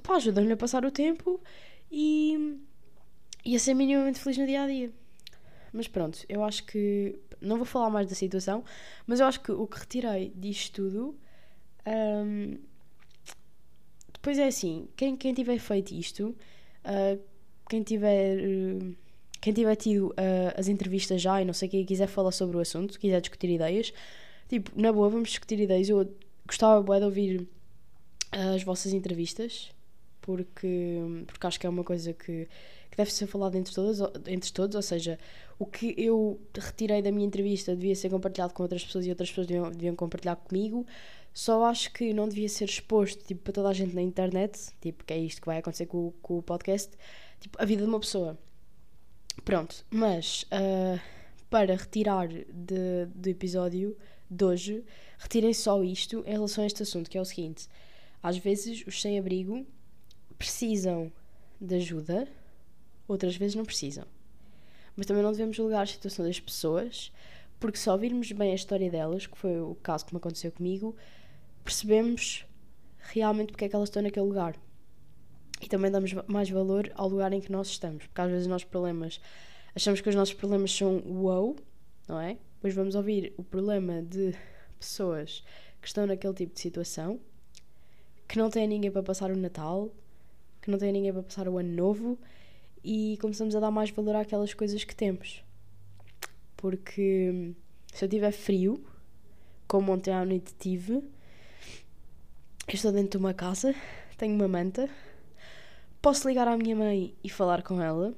ajudam-lhe 0.09 0.53
a 0.53 0.57
passar 0.57 0.85
o 0.85 0.91
tempo 0.91 1.41
e, 1.91 2.59
e 3.45 3.57
a 3.57 3.59
ser 3.59 3.75
minimamente 3.75 4.19
feliz 4.19 4.39
no 4.39 4.47
dia 4.47 4.63
a 4.63 4.67
dia. 4.67 4.91
Mas 5.73 5.89
pronto, 5.89 6.25
eu 6.29 6.43
acho 6.45 6.65
que. 6.65 7.19
Não 7.41 7.57
vou 7.57 7.65
falar 7.65 7.91
mais 7.91 8.07
da 8.09 8.15
situação, 8.15 8.63
mas 9.05 9.19
eu 9.19 9.27
acho 9.27 9.41
que 9.41 9.51
o 9.51 9.67
que 9.67 9.81
retirei 9.81 10.33
disto 10.37 10.83
tudo. 10.83 11.19
Um, 11.87 12.59
depois 14.13 14.39
é 14.39 14.47
assim: 14.47 14.89
quem, 14.97 15.17
quem 15.17 15.35
tiver 15.35 15.59
feito 15.59 15.93
isto. 15.93 16.37
Uh, 16.85 17.21
quem 17.69 17.83
tiver 17.83 18.39
uh, 18.39 18.95
quem 19.41 19.53
tiver 19.53 19.75
tido 19.75 20.09
uh, 20.11 20.55
as 20.57 20.69
entrevistas 20.69 21.21
já 21.21 21.43
e 21.43 21.45
não 21.45 21.53
sei 21.53 21.69
quem 21.69 21.85
quiser 21.85 22.07
falar 22.07 22.31
sobre 22.31 22.57
o 22.57 22.61
assunto, 22.61 22.99
quiser 22.99 23.21
discutir 23.21 23.51
ideias, 23.51 23.93
tipo, 24.49 24.71
na 24.81 24.93
boa, 24.93 25.09
vamos 25.09 25.31
discutir 25.31 25.59
ideias. 25.59 25.89
Eu 25.89 26.15
gostava 26.47 26.81
bué 26.81 27.01
de 27.01 27.07
ouvir 27.07 27.41
uh, 27.41 28.55
as 28.55 28.63
vossas 28.63 28.93
entrevistas, 28.93 29.71
porque, 30.23 30.99
porque 31.27 31.47
acho 31.47 31.61
que 31.61 31.67
é 31.67 31.71
uma 31.71 31.85
coisa 31.85 32.13
que, 32.13 32.49
que 32.91 32.97
deve 32.97 33.13
ser 33.13 33.27
falada 33.27 33.59
entre 33.59 33.75
todos, 33.75 34.01
entre 34.27 34.53
todos, 34.53 34.75
ou 34.75 34.83
seja, 34.83 35.19
o 35.59 35.67
que 35.67 35.95
eu 35.99 36.41
retirei 36.55 37.03
da 37.03 37.13
minha 37.13 37.27
entrevista 37.27 37.77
devia 37.77 37.95
ser 37.95 38.09
compartilhado 38.09 38.55
com 38.55 38.63
outras 38.63 38.85
pessoas 38.85 39.05
e 39.05 39.11
outras 39.11 39.29
pessoas 39.29 39.47
deviam, 39.47 39.71
deviam 39.71 39.95
compartilhar 39.95 40.37
comigo. 40.37 40.87
Só 41.35 41.65
acho 41.65 41.93
que 41.93 42.13
não 42.13 42.29
devia 42.29 42.49
ser 42.49 42.67
exposto 42.67 43.25
tipo, 43.25 43.43
para 43.43 43.53
toda 43.53 43.69
a 43.69 43.73
gente 43.73 43.95
na 43.95 44.03
internet, 44.03 44.59
tipo, 44.81 45.05
que 45.05 45.13
é 45.13 45.19
isto 45.19 45.41
que 45.41 45.47
vai 45.47 45.59
acontecer 45.59 45.87
com, 45.87 46.13
com 46.23 46.39
o 46.39 46.43
podcast, 46.43 46.91
tipo, 47.41 47.61
a 47.61 47.65
vida 47.65 47.83
de 47.83 47.89
uma 47.89 48.01
pessoa. 48.01 48.39
Pronto, 49.45 49.85
mas 49.91 50.45
uh, 50.45 51.01
para 51.49 51.75
retirar 51.75 52.29
de, 52.29 53.07
do 53.15 53.29
episódio 53.29 53.97
de 54.31 54.45
hoje, 54.45 54.85
retirem 55.19 55.55
só 55.55 55.83
isto 55.83 56.23
em 56.27 56.33
relação 56.33 56.65
a 56.65 56.67
este 56.67 56.83
assunto, 56.83 57.11
que 57.11 57.17
é 57.17 57.21
o 57.21 57.25
seguinte: 57.25 57.69
às 58.23 58.37
vezes 58.37 58.87
os 58.87 59.01
sem-abrigo 59.01 59.67
precisam 60.43 61.13
de 61.61 61.77
ajuda, 61.77 62.27
outras 63.07 63.37
vezes 63.37 63.55
não 63.55 63.65
precisam. 63.65 64.05
Mas 64.97 65.07
também 65.07 65.23
não 65.23 65.31
devemos 65.31 65.57
julgar 65.57 65.83
a 65.83 65.87
situação 65.87 66.27
das 66.27 66.41
pessoas, 66.41 67.13
porque 67.61 67.79
se 67.79 67.89
ouvirmos 67.89 68.33
bem 68.33 68.51
a 68.51 68.57
história 68.57 68.91
delas, 68.91 69.25
que 69.25 69.39
foi 69.39 69.61
o 69.61 69.77
caso 69.77 70.05
que 70.05 70.13
me 70.13 70.19
aconteceu 70.19 70.51
comigo, 70.51 70.97
percebemos 71.63 72.45
realmente 72.99 73.53
porque 73.53 73.67
é 73.67 73.69
que 73.69 73.77
elas 73.77 73.89
estão 73.89 74.03
naquele 74.03 74.27
lugar. 74.27 74.57
E 75.61 75.69
também 75.69 75.93
damos 75.93 76.13
mais 76.27 76.51
valor 76.51 76.91
ao 76.97 77.09
lugar 77.09 77.33
em 77.33 77.41
que 77.41 77.53
nós 77.53 77.69
estamos, 77.69 78.05
porque 78.09 78.21
às 78.21 78.29
vezes 78.29 78.47
os 78.47 78.51
nossos 78.51 78.67
problemas, 78.67 79.21
achamos 79.77 80.01
que 80.01 80.09
os 80.09 80.15
nossos 80.17 80.35
problemas 80.35 80.73
são 80.73 80.99
wow, 81.07 81.55
não 82.09 82.19
é? 82.19 82.37
Depois 82.55 82.75
vamos 82.75 82.97
ouvir 82.97 83.33
o 83.37 83.45
problema 83.45 84.03
de 84.03 84.35
pessoas 84.77 85.45
que 85.81 85.87
estão 85.87 86.05
naquele 86.05 86.35
tipo 86.35 86.53
de 86.53 86.61
situação, 86.61 87.21
que 88.27 88.37
não 88.37 88.51
têm 88.51 88.67
ninguém 88.67 88.91
para 88.91 89.05
passar 89.05 89.31
o 89.31 89.37
Natal, 89.37 89.89
que 90.63 90.71
não 90.71 90.79
têm 90.79 90.93
ninguém 90.93 91.13
para 91.13 91.23
passar 91.23 91.49
o 91.49 91.59
Ano 91.59 91.75
Novo 91.75 92.19
e 92.83 93.19
começamos 93.21 93.55
a 93.55 93.61
dar 93.61 93.71
mais 93.71 93.91
valor 93.91 94.17
àquelas 94.17 94.55
coisas 94.55 94.83
que 94.85 94.97
temos. 94.97 95.45
Porque 96.57 97.53
se 97.93 98.05
eu 98.05 98.09
tiver 98.09 98.33
frio, 98.33 98.83
como 99.69 99.93
ontem 99.93 100.13
à 100.13 100.25
noite 100.25 100.55
tive, 100.59 100.95
eu 100.95 101.05
estou 102.73 102.93
dentro 102.93 103.11
de 103.11 103.17
uma 103.19 103.35
casa, 103.35 103.75
tenho 104.17 104.35
uma 104.35 104.49
manta, 104.49 104.89
Posso 106.03 106.27
ligar 106.27 106.49
à 106.49 106.57
minha 106.57 106.75
mãe 106.75 107.15
e 107.23 107.31
falar 107.31 107.63
com 107.63 107.81
ela. 107.81 108.13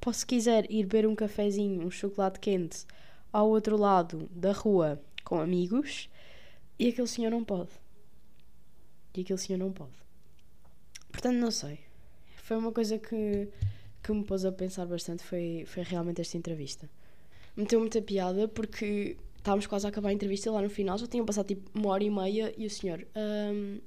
Posso, 0.00 0.18
se 0.18 0.26
quiser, 0.26 0.68
ir 0.68 0.82
beber 0.86 1.06
um 1.06 1.14
cafezinho, 1.14 1.86
um 1.86 1.90
chocolate 1.90 2.40
quente 2.40 2.84
ao 3.32 3.48
outro 3.48 3.76
lado 3.76 4.28
da 4.32 4.50
rua 4.50 5.00
com 5.22 5.38
amigos. 5.38 6.10
E 6.76 6.88
aquele 6.88 7.06
senhor 7.06 7.30
não 7.30 7.44
pode. 7.44 7.70
E 9.16 9.20
aquele 9.20 9.38
senhor 9.38 9.60
não 9.60 9.72
pode. 9.72 9.92
Portanto, 11.14 11.36
não 11.36 11.50
sei. 11.52 11.78
Foi 12.42 12.56
uma 12.56 12.72
coisa 12.72 12.98
que, 12.98 13.48
que 14.02 14.12
me 14.12 14.24
pôs 14.24 14.44
a 14.44 14.50
pensar 14.50 14.84
bastante. 14.84 15.22
Foi, 15.22 15.64
foi 15.66 15.84
realmente 15.84 16.20
esta 16.20 16.36
entrevista. 16.36 16.90
Meteu 17.56 17.78
muita 17.78 18.02
piada 18.02 18.48
porque 18.48 19.16
estávamos 19.38 19.66
quase 19.68 19.86
a 19.86 19.90
acabar 19.90 20.08
a 20.08 20.12
entrevista 20.12 20.50
lá 20.50 20.60
no 20.60 20.68
final. 20.68 20.98
Já 20.98 21.06
tinham 21.06 21.24
passado 21.24 21.46
tipo 21.46 21.70
uma 21.72 21.90
hora 21.90 22.02
e 22.02 22.10
meia 22.10 22.52
e 22.58 22.66
o 22.66 22.70
senhor. 22.70 23.06
Um, 23.14 23.78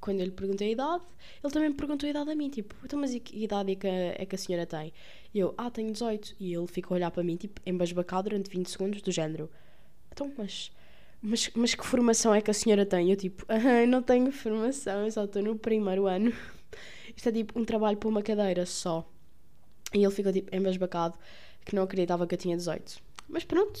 quando 0.00 0.20
eu 0.20 0.24
lhe 0.24 0.32
perguntei 0.32 0.68
a 0.68 0.72
idade, 0.72 1.04
ele 1.44 1.52
também 1.52 1.68
me 1.68 1.74
perguntou 1.74 2.06
a 2.06 2.10
idade 2.10 2.30
a 2.30 2.34
mim, 2.34 2.48
tipo, 2.48 2.74
então, 2.82 2.98
mas 2.98 3.14
que 3.18 3.44
idade 3.44 3.72
é 3.72 3.74
que, 3.74 3.86
é 3.86 4.24
que 4.24 4.34
a 4.34 4.38
senhora 4.38 4.64
tem? 4.64 4.94
E 5.34 5.38
eu, 5.38 5.52
ah, 5.58 5.70
tenho 5.70 5.92
18. 5.92 6.36
E 6.40 6.54
ele 6.54 6.66
ficou 6.66 6.94
a 6.94 6.96
olhar 6.96 7.10
para 7.10 7.22
mim, 7.22 7.36
tipo, 7.36 7.60
embasbacado 7.66 8.30
durante 8.30 8.48
20 8.48 8.66
segundos, 8.66 9.02
do 9.02 9.12
género, 9.12 9.50
então, 10.10 10.32
mas, 10.36 10.72
mas, 11.20 11.50
mas 11.54 11.74
que 11.74 11.84
formação 11.84 12.34
é 12.34 12.40
que 12.40 12.50
a 12.50 12.54
senhora 12.54 12.86
tem? 12.86 13.10
Eu, 13.10 13.16
tipo, 13.16 13.44
ah, 13.52 13.86
não 13.86 14.02
tenho 14.02 14.32
formação, 14.32 15.04
eu 15.04 15.12
só 15.12 15.24
estou 15.24 15.42
no 15.42 15.54
primeiro 15.56 16.06
ano. 16.06 16.32
Isto 17.16 17.28
é 17.28 17.32
tipo 17.32 17.58
um 17.58 17.64
trabalho 17.64 17.96
para 17.96 18.08
uma 18.08 18.22
cadeira 18.22 18.64
só. 18.66 19.08
E 19.92 20.02
ele 20.04 20.14
ficou, 20.14 20.32
tipo, 20.32 20.54
embasbacado, 20.54 21.18
que 21.64 21.74
não 21.74 21.82
acreditava 21.82 22.26
que 22.26 22.34
eu 22.34 22.38
tinha 22.38 22.56
18. 22.56 23.02
Mas 23.28 23.44
pronto, 23.44 23.80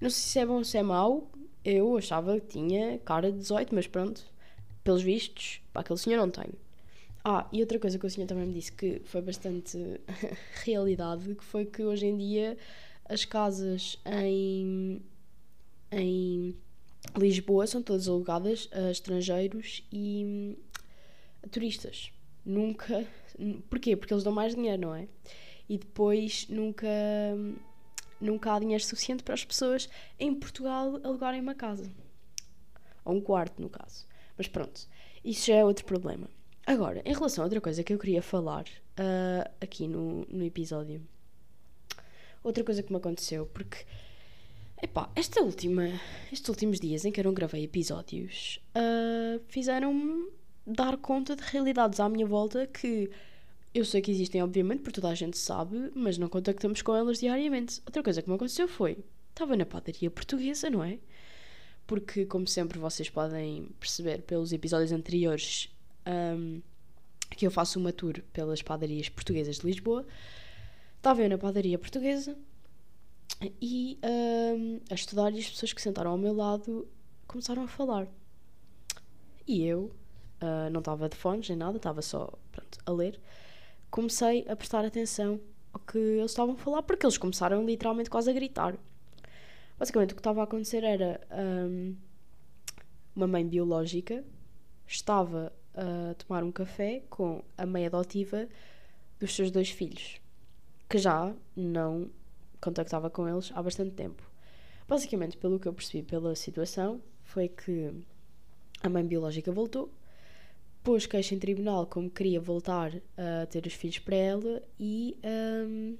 não 0.00 0.10
sei 0.10 0.22
se 0.22 0.38
é 0.38 0.46
bom 0.46 0.54
ou 0.54 0.64
se 0.64 0.76
é 0.76 0.82
mau, 0.82 1.30
eu 1.64 1.96
achava 1.96 2.38
que 2.40 2.46
tinha 2.46 2.98
cara 3.00 3.30
de 3.30 3.38
18, 3.38 3.74
mas 3.74 3.86
pronto 3.86 4.24
pelos 4.82 5.02
vistos, 5.02 5.60
para 5.72 5.82
aquele 5.82 5.98
senhor 5.98 6.18
não 6.18 6.30
tenho. 6.30 6.54
Ah, 7.22 7.46
e 7.52 7.60
outra 7.60 7.78
coisa 7.78 7.98
que 7.98 8.06
o 8.06 8.10
senhor 8.10 8.26
também 8.26 8.46
me 8.46 8.54
disse 8.54 8.72
que 8.72 9.02
foi 9.04 9.20
bastante 9.20 9.76
realidade, 10.64 11.34
que 11.34 11.44
foi 11.44 11.66
que 11.66 11.82
hoje 11.82 12.06
em 12.06 12.16
dia 12.16 12.56
as 13.04 13.24
casas 13.24 13.98
em, 14.06 15.02
em 15.92 16.56
Lisboa 17.16 17.66
são 17.66 17.82
todas 17.82 18.08
alugadas 18.08 18.68
a 18.72 18.90
estrangeiros 18.90 19.86
e 19.92 20.56
a 21.42 21.48
turistas. 21.48 22.10
Nunca. 22.48 23.06
Porquê? 23.68 23.94
Porque 23.94 24.14
eles 24.14 24.24
dão 24.24 24.32
mais 24.32 24.54
dinheiro, 24.54 24.80
não 24.80 24.94
é? 24.94 25.06
E 25.68 25.76
depois 25.76 26.48
nunca, 26.48 26.88
nunca 28.18 28.54
há 28.54 28.58
dinheiro 28.58 28.82
suficiente 28.82 29.22
para 29.22 29.34
as 29.34 29.44
pessoas 29.44 29.86
em 30.18 30.34
Portugal 30.34 30.98
alugarem 31.04 31.42
uma 31.42 31.54
casa. 31.54 31.92
Ou 33.04 33.16
um 33.16 33.20
quarto, 33.20 33.60
no 33.60 33.68
caso. 33.68 34.06
Mas 34.36 34.48
pronto, 34.48 34.88
isso 35.22 35.48
já 35.48 35.56
é 35.56 35.64
outro 35.64 35.84
problema. 35.84 36.26
Agora, 36.66 37.02
em 37.04 37.12
relação 37.12 37.44
a 37.44 37.46
outra 37.46 37.60
coisa 37.60 37.84
que 37.84 37.92
eu 37.92 37.98
queria 37.98 38.22
falar 38.22 38.64
uh, 38.64 39.50
aqui 39.60 39.86
no, 39.86 40.24
no 40.30 40.42
episódio, 40.42 41.06
outra 42.42 42.64
coisa 42.64 42.82
que 42.82 42.90
me 42.90 42.96
aconteceu, 42.96 43.44
porque 43.44 43.84
epá, 44.82 45.10
esta 45.14 45.42
última, 45.42 45.86
estes 46.32 46.48
últimos 46.48 46.80
dias 46.80 47.04
em 47.04 47.12
que 47.12 47.20
eu 47.20 47.24
não 47.24 47.34
gravei 47.34 47.64
episódios 47.64 48.58
uh, 48.74 49.38
fizeram-me 49.48 50.37
dar 50.68 50.96
conta 50.96 51.34
de 51.34 51.42
realidades 51.42 52.00
à 52.00 52.08
minha 52.08 52.26
volta 52.26 52.66
que 52.66 53.10
eu 53.74 53.84
sei 53.84 54.00
que 54.00 54.10
existem, 54.10 54.42
obviamente, 54.42 54.80
porque 54.80 55.00
toda 55.00 55.12
a 55.12 55.14
gente 55.14 55.38
sabe, 55.38 55.90
mas 55.94 56.18
não 56.18 56.28
contactamos 56.28 56.82
com 56.82 56.94
elas 56.94 57.18
diariamente. 57.18 57.80
Outra 57.86 58.02
coisa 58.02 58.22
que 58.22 58.28
me 58.28 58.36
aconteceu 58.36 58.68
foi: 58.68 58.98
estava 59.30 59.56
na 59.56 59.66
padaria 59.66 60.10
portuguesa, 60.10 60.70
não 60.70 60.82
é? 60.82 60.98
porque, 61.88 62.26
como 62.26 62.46
sempre, 62.46 62.78
vocês 62.78 63.08
podem 63.08 63.70
perceber 63.80 64.20
pelos 64.20 64.52
episódios 64.52 64.92
anteriores 64.92 65.74
um, 66.06 66.60
que 67.30 67.46
eu 67.46 67.50
faço 67.50 67.80
uma 67.80 67.90
tour 67.94 68.20
pelas 68.30 68.60
padarias 68.60 69.08
portuguesas 69.08 69.56
de 69.56 69.66
Lisboa. 69.66 70.06
Estava 70.98 71.22
eu 71.22 71.30
na 71.30 71.38
padaria 71.38 71.78
portuguesa 71.78 72.36
e 73.40 73.98
um, 74.04 74.80
a 74.90 74.94
estudar 74.94 75.32
e 75.32 75.38
as 75.38 75.48
pessoas 75.48 75.72
que 75.72 75.80
sentaram 75.80 76.10
ao 76.10 76.18
meu 76.18 76.34
lado 76.34 76.86
começaram 77.26 77.62
a 77.62 77.68
falar. 77.68 78.06
E 79.46 79.64
eu 79.64 79.90
uh, 80.42 80.70
não 80.70 80.80
estava 80.80 81.08
de 81.08 81.16
fones 81.16 81.48
nem 81.48 81.58
nada, 81.58 81.76
estava 81.76 82.02
só 82.02 82.32
pronto, 82.52 82.78
a 82.84 82.92
ler. 82.92 83.20
Comecei 83.90 84.44
a 84.48 84.56
prestar 84.56 84.84
atenção 84.84 85.40
ao 85.72 85.80
que 85.80 85.98
eles 85.98 86.30
estavam 86.30 86.54
a 86.54 86.58
falar 86.58 86.82
porque 86.82 87.06
eles 87.06 87.18
começaram 87.18 87.64
literalmente 87.64 88.10
quase 88.10 88.30
a 88.30 88.32
gritar. 88.32 88.76
Basicamente, 89.78 90.12
o 90.12 90.14
que 90.16 90.20
estava 90.20 90.40
a 90.40 90.44
acontecer 90.44 90.82
era 90.82 91.20
um, 91.30 91.96
uma 93.14 93.26
mãe 93.26 93.46
biológica 93.46 94.24
estava 94.86 95.52
a 95.74 96.14
tomar 96.14 96.42
um 96.42 96.50
café 96.50 97.02
com 97.08 97.42
a 97.56 97.64
mãe 97.64 97.86
adotiva 97.86 98.48
dos 99.20 99.34
seus 99.34 99.50
dois 99.50 99.70
filhos, 99.70 100.20
que 100.88 100.98
já 100.98 101.32
não 101.54 102.10
contactava 102.60 103.08
com 103.08 103.28
eles 103.28 103.52
há 103.54 103.62
bastante 103.62 103.92
tempo. 103.92 104.22
Basicamente, 104.88 105.36
pelo 105.36 105.60
que 105.60 105.68
eu 105.68 105.72
percebi 105.72 106.02
pela 106.02 106.34
situação, 106.34 107.00
foi 107.22 107.48
que 107.48 107.92
a 108.82 108.88
mãe 108.88 109.04
biológica 109.04 109.52
voltou, 109.52 109.92
pôs 110.88 111.04
queixa 111.04 111.34
em 111.34 111.38
tribunal 111.38 111.86
como 111.86 112.08
queria 112.08 112.40
voltar 112.40 112.90
a 113.14 113.44
ter 113.44 113.66
os 113.66 113.74
filhos 113.74 113.98
para 113.98 114.16
ela 114.16 114.62
e, 114.80 115.18
um, 115.22 115.98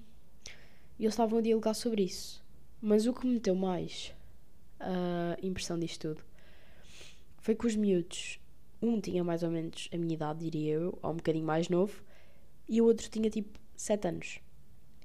eles 0.99 1.12
estavam 1.12 1.40
a 1.40 1.42
dialogar 1.42 1.75
sobre 1.75 2.04
isso. 2.04 2.42
Mas 2.80 3.07
o 3.07 3.12
que 3.12 3.26
me 3.26 3.35
meteu 3.35 3.54
mais 3.54 4.14
a 4.80 5.37
impressão 5.42 5.78
disto 5.78 6.09
tudo 6.09 6.25
foi 7.37 7.54
que 7.54 7.66
os 7.66 7.76
miúdos, 7.76 8.40
um 8.80 8.99
tinha 8.99 9.23
mais 9.23 9.42
ou 9.42 9.50
menos 9.50 9.90
a 9.92 9.99
minha 9.99 10.14
idade, 10.14 10.38
diria 10.38 10.76
eu, 10.76 10.99
ou 11.02 11.11
um 11.11 11.16
bocadinho 11.16 11.45
mais 11.45 11.68
novo, 11.68 12.02
e 12.66 12.80
o 12.80 12.87
outro 12.87 13.11
tinha 13.11 13.28
tipo 13.28 13.61
7 13.76 14.09
anos. 14.09 14.40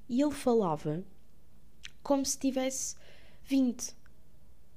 E 0.08 0.22
ele 0.22 0.32
falava 0.32 1.04
como 2.02 2.24
se 2.24 2.38
tivesse 2.38 2.96
20. 3.44 3.94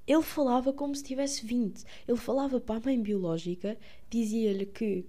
Ele 0.08 0.22
falava 0.22 0.72
como 0.72 0.96
se 0.96 1.04
tivesse 1.04 1.46
20. 1.46 1.84
Ele 2.08 2.18
falava 2.18 2.60
para 2.62 2.78
a 2.78 2.80
mãe 2.80 3.02
biológica, 3.02 3.78
dizia-lhe 4.10 4.66
que 4.66 5.06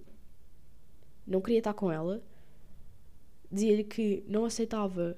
não 1.25 1.41
queria 1.41 1.59
estar 1.59 1.73
com 1.73 1.91
ela, 1.91 2.21
dizia-lhe 3.49 3.85
que 3.85 4.23
não 4.27 4.43
aceitava 4.43 5.17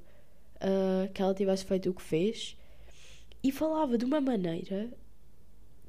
uh, 0.58 1.12
que 1.12 1.22
ela 1.22 1.34
tivesse 1.34 1.66
feito 1.66 1.90
o 1.90 1.94
que 1.94 2.02
fez 2.02 2.56
e 3.44 3.52
falava 3.52 3.98
de 3.98 4.06
uma 4.06 4.22
maneira 4.22 4.92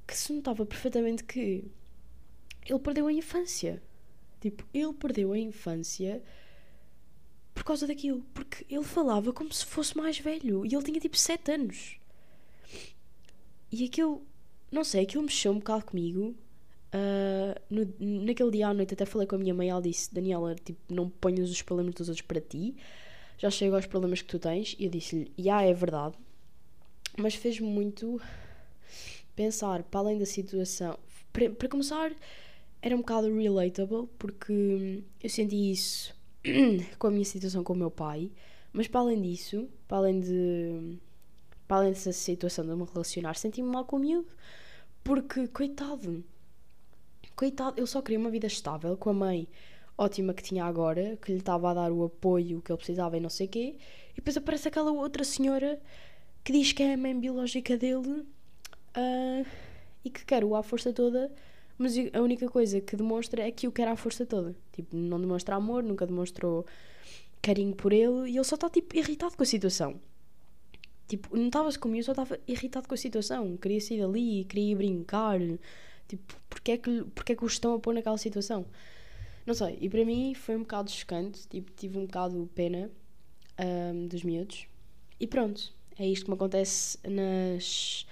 que 0.06 0.16
se 0.16 0.32
notava 0.32 0.64
perfeitamente 0.64 1.22
que 1.24 1.70
ele 2.64 2.78
perdeu 2.78 3.06
a 3.06 3.12
infância. 3.12 3.82
Tipo, 4.40 4.66
ele 4.72 4.92
perdeu 4.94 5.32
a 5.32 5.38
infância 5.38 6.22
por 7.54 7.64
causa 7.64 7.86
daquilo. 7.86 8.24
Porque 8.34 8.66
ele 8.68 8.84
falava 8.84 9.32
como 9.32 9.52
se 9.52 9.64
fosse 9.66 9.96
mais 9.96 10.18
velho. 10.18 10.64
E 10.64 10.74
ele 10.74 10.82
tinha 10.82 11.00
tipo 11.00 11.16
7 11.16 11.52
anos. 11.52 11.98
E 13.72 13.86
aquilo, 13.86 14.22
não 14.70 14.84
sei, 14.84 15.02
aquilo 15.04 15.22
mexeu 15.22 15.52
um 15.52 15.58
bocado 15.58 15.86
comigo. 15.86 16.36
Uh, 16.94 17.58
no, 17.70 18.24
naquele 18.26 18.50
dia 18.50 18.68
à 18.68 18.74
noite 18.74 18.92
até 18.92 19.06
falei 19.06 19.26
com 19.26 19.36
a 19.36 19.38
minha 19.38 19.54
mãe. 19.54 19.70
Ela 19.70 19.80
disse: 19.80 20.14
Daniela, 20.14 20.54
tipo, 20.54 20.78
não 20.92 21.08
ponhas 21.08 21.50
os 21.50 21.62
problemas 21.62 21.94
dos 21.94 22.08
outros 22.08 22.26
para 22.26 22.40
ti. 22.40 22.76
Já 23.38 23.50
chego 23.50 23.74
aos 23.74 23.86
problemas 23.86 24.20
que 24.20 24.28
tu 24.28 24.38
tens. 24.38 24.76
E 24.78 24.84
eu 24.84 24.90
disse-lhe: 24.90 25.32
Já 25.38 25.60
yeah, 25.60 25.70
é 25.70 25.72
verdade. 25.74 26.14
Mas 27.18 27.34
fez-me 27.34 27.66
muito 27.66 28.20
pensar, 29.34 29.82
para 29.84 30.00
além 30.00 30.18
da 30.18 30.26
situação. 30.26 30.98
Para 31.32 31.68
começar, 31.68 32.12
era 32.82 32.94
um 32.94 32.98
bocado 32.98 33.34
relatable, 33.34 34.08
porque 34.18 35.02
eu 35.22 35.30
senti 35.30 35.70
isso 35.72 36.14
com 36.98 37.06
a 37.06 37.10
minha 37.10 37.24
situação 37.24 37.64
com 37.64 37.72
o 37.72 37.76
meu 37.76 37.90
pai. 37.90 38.30
Mas 38.72 38.88
para 38.88 39.00
além 39.00 39.20
disso, 39.20 39.68
para 39.86 39.98
além 39.98 40.20
de. 40.20 40.98
Para 41.72 41.78
além 41.78 41.92
dessa 41.92 42.12
situação 42.12 42.66
de 42.66 42.74
me 42.74 42.84
relacionar, 42.84 43.34
senti-me 43.34 43.66
mal 43.66 43.86
com 43.86 43.96
o 43.96 43.98
miúdo. 43.98 44.28
Porque, 45.02 45.48
coitado. 45.48 46.22
Coitado, 47.34 47.80
ele 47.80 47.86
só 47.86 48.02
queria 48.02 48.18
uma 48.18 48.28
vida 48.28 48.46
estável 48.46 48.94
com 48.94 49.08
a 49.08 49.14
mãe 49.14 49.48
ótima 49.96 50.34
que 50.34 50.42
tinha 50.42 50.66
agora, 50.66 51.16
que 51.16 51.32
lhe 51.32 51.38
estava 51.38 51.70
a 51.70 51.72
dar 51.72 51.90
o 51.90 52.04
apoio 52.04 52.60
que 52.60 52.70
ele 52.70 52.76
precisava 52.76 53.16
e 53.16 53.20
não 53.20 53.30
sei 53.30 53.46
o 53.46 53.48
quê. 53.48 53.76
E 54.10 54.16
depois 54.16 54.36
aparece 54.36 54.68
aquela 54.68 54.92
outra 54.92 55.24
senhora 55.24 55.80
que 56.44 56.52
diz 56.52 56.74
que 56.74 56.82
é 56.82 56.92
a 56.92 56.96
mãe 56.98 57.18
biológica 57.18 57.74
dele 57.78 58.20
uh, 58.20 59.46
e 60.04 60.10
que 60.10 60.26
quer 60.26 60.44
o 60.44 60.54
à 60.54 60.62
força 60.62 60.92
toda 60.92 61.32
mas 61.78 61.94
a 62.12 62.20
única 62.20 62.50
coisa 62.50 62.82
que 62.82 62.94
demonstra 62.96 63.48
é 63.48 63.50
que 63.50 63.66
o 63.66 63.72
quer 63.72 63.88
à 63.88 63.96
força 63.96 64.26
toda. 64.26 64.54
Tipo, 64.72 64.94
não 64.94 65.18
demonstra 65.18 65.56
amor, 65.56 65.82
nunca 65.82 66.06
demonstrou 66.06 66.66
carinho 67.40 67.74
por 67.74 67.94
ele 67.94 68.30
e 68.30 68.36
ele 68.36 68.44
só 68.44 68.56
está, 68.56 68.68
tipo, 68.68 68.94
irritado 68.94 69.34
com 69.38 69.42
a 69.42 69.46
situação. 69.46 69.98
Tipo, 71.08 71.36
não 71.36 71.46
estava-se 71.46 71.78
comigo, 71.78 72.04
só 72.04 72.12
estava 72.12 72.38
irritado 72.46 72.88
com 72.88 72.94
a 72.94 72.96
situação. 72.96 73.56
Queria 73.56 73.80
sair 73.80 74.00
dali, 74.00 74.44
queria 74.44 74.76
brincar. 74.76 75.38
Tipo, 76.08 76.36
porque 76.48 76.72
é 76.72 76.78
que, 76.78 77.04
porque 77.14 77.32
é 77.32 77.36
que 77.36 77.44
os 77.44 77.52
estão 77.52 77.74
a 77.74 77.78
pôr 77.78 77.94
naquela 77.94 78.18
situação? 78.18 78.66
Não 79.44 79.54
sei, 79.54 79.76
e 79.80 79.88
para 79.88 80.04
mim 80.04 80.34
foi 80.34 80.56
um 80.56 80.60
bocado 80.60 80.90
chocante. 80.90 81.46
Tipo, 81.48 81.70
tive 81.72 81.98
um 81.98 82.06
bocado 82.06 82.48
pena 82.54 82.90
um, 83.58 84.06
dos 84.06 84.22
miúdos. 84.22 84.66
E 85.18 85.26
pronto, 85.26 85.72
é 85.98 86.06
isto 86.06 86.24
que 86.24 86.30
me 86.30 86.34
acontece 86.34 86.98
nas 87.08 88.06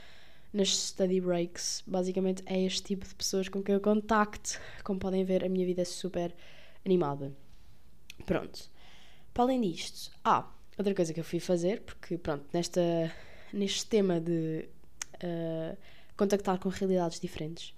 nas 0.52 0.76
study 0.76 1.20
breaks. 1.20 1.82
Basicamente 1.86 2.42
é 2.46 2.60
este 2.64 2.82
tipo 2.82 3.06
de 3.06 3.14
pessoas 3.14 3.48
com 3.48 3.62
quem 3.62 3.74
eu 3.74 3.80
contacto. 3.80 4.60
Como 4.84 4.98
podem 4.98 5.24
ver, 5.24 5.44
a 5.44 5.48
minha 5.48 5.64
vida 5.64 5.82
é 5.82 5.84
super 5.84 6.34
animada. 6.84 7.32
Pronto. 8.26 8.68
Para 9.32 9.44
além 9.44 9.60
disto, 9.60 10.10
ah, 10.24 10.52
outra 10.80 10.94
coisa 10.94 11.12
que 11.12 11.20
eu 11.20 11.24
fui 11.24 11.38
fazer, 11.38 11.82
porque 11.82 12.16
pronto, 12.16 12.44
nesta, 12.52 12.80
neste 13.52 13.86
tema 13.86 14.20
de 14.20 14.68
uh, 15.22 15.76
contactar 16.16 16.58
com 16.58 16.68
realidades 16.68 17.20
diferentes, 17.20 17.74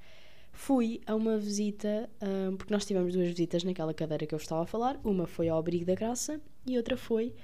fui 0.53 1.01
a 1.07 1.15
uma 1.15 1.37
visita, 1.37 2.09
um, 2.21 2.57
porque 2.57 2.73
nós 2.73 2.85
tivemos 2.85 3.13
duas 3.13 3.29
visitas 3.29 3.65
naquela 3.65 3.93
cadeira 3.93 4.27
que 4.27 4.35
eu 4.35 4.39
estava 4.39 4.63
a 4.63 4.67
falar. 4.67 5.01
Uma 5.03 5.27
foi 5.27 5.49
ao 5.49 5.59
Abrigo 5.59 5.85
da 5.85 5.95
Graça 5.95 6.41
e 6.67 6.77
outra 6.77 6.97
foi 6.97 7.35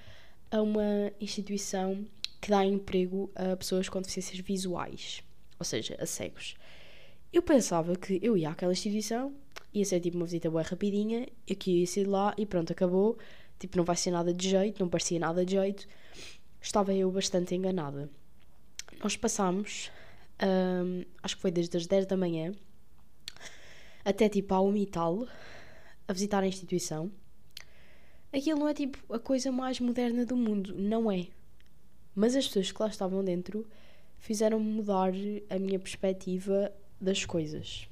a 0.51 0.63
uma 0.63 1.13
instituição 1.21 2.07
que 2.41 2.51
dá 2.51 2.65
emprego 2.65 3.31
a 3.35 3.57
pessoas 3.57 3.89
com 3.89 4.01
deficiências 4.01 4.39
visuais, 4.39 5.23
ou 5.59 5.65
seja, 5.65 5.97
a 5.99 6.07
cegos. 6.07 6.55
Eu 7.33 7.43
pensava 7.43 7.97
que 7.97 8.19
eu 8.23 8.37
ia 8.37 8.51
àquela 8.51 8.73
instituição, 8.73 9.35
ia 9.75 9.85
ser 9.85 10.01
tipo 10.01 10.17
uma 10.17 10.25
visita 10.25 10.49
boa 10.49 10.63
rapidinha, 10.63 11.27
eu 11.47 11.57
que 11.57 11.81
ia 11.81 11.87
sair 11.87 12.05
lá 12.05 12.35
e 12.39 12.47
pronto, 12.47 12.73
acabou. 12.73 13.19
Tipo, 13.59 13.77
não 13.77 13.85
vai 13.85 13.97
ser 13.97 14.11
nada 14.11 14.33
de 14.33 14.49
jeito, 14.49 14.81
não 14.81 14.89
parecia 14.89 15.19
nada 15.19 15.45
de 15.45 15.53
jeito. 15.53 15.87
Estava 16.61 16.95
eu 16.95 17.11
bastante 17.11 17.55
enganada. 17.55 18.09
Nós 19.03 19.17
passámos, 19.17 19.91
hum, 20.43 21.05
acho 21.23 21.37
que 21.37 21.43
foi 21.43 21.51
desde 21.51 21.77
as 21.77 21.87
10 21.87 22.07
da 22.07 22.17
manhã 22.17 22.53
até 24.05 24.27
tipo 24.27 24.55
à 24.55 24.63
1 24.63 24.77
e 24.77 24.87
tal, 24.87 25.27
a 26.07 26.13
visitar 26.15 26.43
a 26.43 26.47
instituição. 26.47 27.13
Aquilo 28.33 28.61
não 28.61 28.69
é 28.69 28.73
tipo 28.73 29.13
a 29.13 29.19
coisa 29.19 29.53
mais 29.53 29.81
moderna 29.81 30.25
do 30.25 30.35
mundo, 30.35 30.75
não 30.75 31.13
é. 31.13 31.27
Mas 32.15 32.35
as 32.35 32.47
pessoas 32.47 32.73
que 32.73 32.83
lá 32.83 32.89
estavam 32.89 33.23
dentro 33.23 33.67
fizeram-me 34.19 34.65
mudar 34.65 35.13
a 35.51 35.59
minha 35.59 35.79
perspectiva 35.79 36.73
das 36.99 37.25
coisas. 37.25 37.87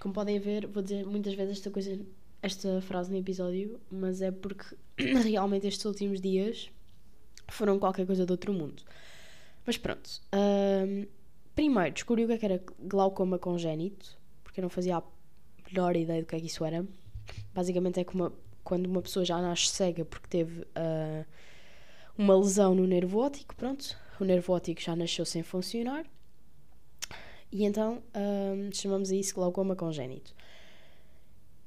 Como 0.00 0.14
podem 0.14 0.38
ver, 0.38 0.68
vou 0.68 0.82
dizer 0.82 1.04
muitas 1.04 1.34
vezes 1.34 1.58
esta 1.58 1.70
coisa, 1.70 1.98
esta 2.42 2.80
frase 2.80 3.10
no 3.10 3.18
episódio, 3.18 3.80
mas 3.90 4.22
é 4.22 4.30
porque 4.30 4.76
realmente 4.96 5.66
estes 5.66 5.84
últimos 5.84 6.20
dias 6.20 6.70
foram 7.48 7.78
qualquer 7.78 8.06
coisa 8.06 8.24
do 8.24 8.30
outro 8.32 8.52
mundo. 8.52 8.82
Mas 9.66 9.76
pronto. 9.76 10.08
Um, 10.34 11.06
primeiro 11.54 11.92
descobri 11.92 12.24
o 12.24 12.28
que, 12.28 12.34
é 12.34 12.38
que 12.38 12.44
era 12.44 12.62
glaucoma 12.80 13.38
congénito, 13.38 14.16
porque 14.44 14.60
eu 14.60 14.62
não 14.62 14.70
fazia 14.70 14.98
a 14.98 15.02
melhor 15.70 15.96
ideia 15.96 16.22
do 16.22 16.26
que 16.26 16.36
é 16.36 16.40
que 16.40 16.46
isso 16.46 16.64
era. 16.64 16.86
Basicamente 17.54 18.00
é 18.00 18.04
como 18.04 18.32
quando 18.62 18.86
uma 18.86 19.02
pessoa 19.02 19.24
já 19.24 19.40
nasce 19.40 19.68
cega 19.68 20.04
porque 20.04 20.28
teve 20.28 20.60
uh, 20.62 21.24
uma 22.16 22.36
lesão 22.36 22.74
no 22.74 22.86
nervo 22.86 23.18
óptico, 23.20 23.54
pronto, 23.56 23.96
o 24.20 24.24
nervo 24.24 24.52
óptico 24.52 24.80
já 24.80 24.94
nasceu 24.94 25.24
sem 25.24 25.42
funcionar 25.42 26.04
e 27.50 27.64
então 27.64 28.02
um, 28.14 28.70
chamamos 28.72 29.10
a 29.10 29.14
isso 29.14 29.34
glaucoma 29.34 29.74
congénito. 29.74 30.34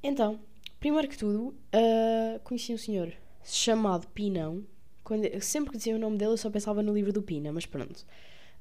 Então, 0.02 0.40
primeiro 0.82 1.06
que 1.06 1.16
tudo, 1.16 1.54
uh, 1.72 2.40
conheci 2.42 2.74
um 2.74 2.76
senhor 2.76 3.12
chamado 3.44 4.08
Pinão. 4.08 4.66
Quando, 5.04 5.40
sempre 5.40 5.70
que 5.70 5.76
dizia 5.76 5.94
o 5.94 5.98
nome 5.98 6.18
dele, 6.18 6.32
eu 6.32 6.36
só 6.36 6.50
pensava 6.50 6.82
no 6.82 6.92
livro 6.92 7.12
do 7.12 7.22
Pina, 7.22 7.52
mas 7.52 7.64
pronto. 7.64 8.04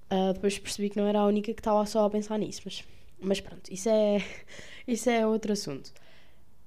Uh, 0.06 0.32
depois 0.32 0.60
percebi 0.60 0.92
que 0.92 0.98
não 0.98 1.08
era 1.08 1.20
a 1.20 1.26
única 1.26 1.52
que 1.52 1.60
estava 1.60 1.84
só 1.88 2.06
a 2.06 2.10
pensar 2.12 2.38
nisso, 2.38 2.62
mas, 2.64 2.84
mas 3.20 3.42
pronto, 3.42 3.74
isso 3.74 3.90
é, 3.90 4.20
isso 4.88 5.10
é 5.10 5.26
outro 5.26 5.52
assunto. 5.52 5.92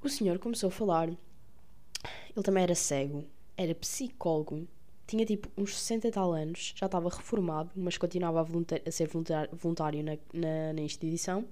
O 0.03 0.09
senhor 0.09 0.41
começou 0.41 0.69
a 0.69 0.73
falar, 0.73 1.09
ele 1.09 2.43
também 2.43 2.65
era 2.65 2.75
cego, 2.75 3.25
era 3.57 3.77
psicólogo, 3.77 4.67
tinha 5.07 5.25
tipo 5.25 5.49
uns 5.57 5.79
60 5.79 6.09
e 6.09 6.11
tal 6.11 6.33
anos, 6.33 6.75
já 6.75 6.87
estava 6.87 7.09
reformado, 7.09 7.71
mas 7.77 7.97
continuava 7.97 8.41
a, 8.41 8.89
a 8.89 8.91
ser 8.91 9.09
voluntário, 9.53 10.03
na, 10.03 10.17
na, 10.33 10.73
na, 10.73 10.81
instituição. 10.81 11.45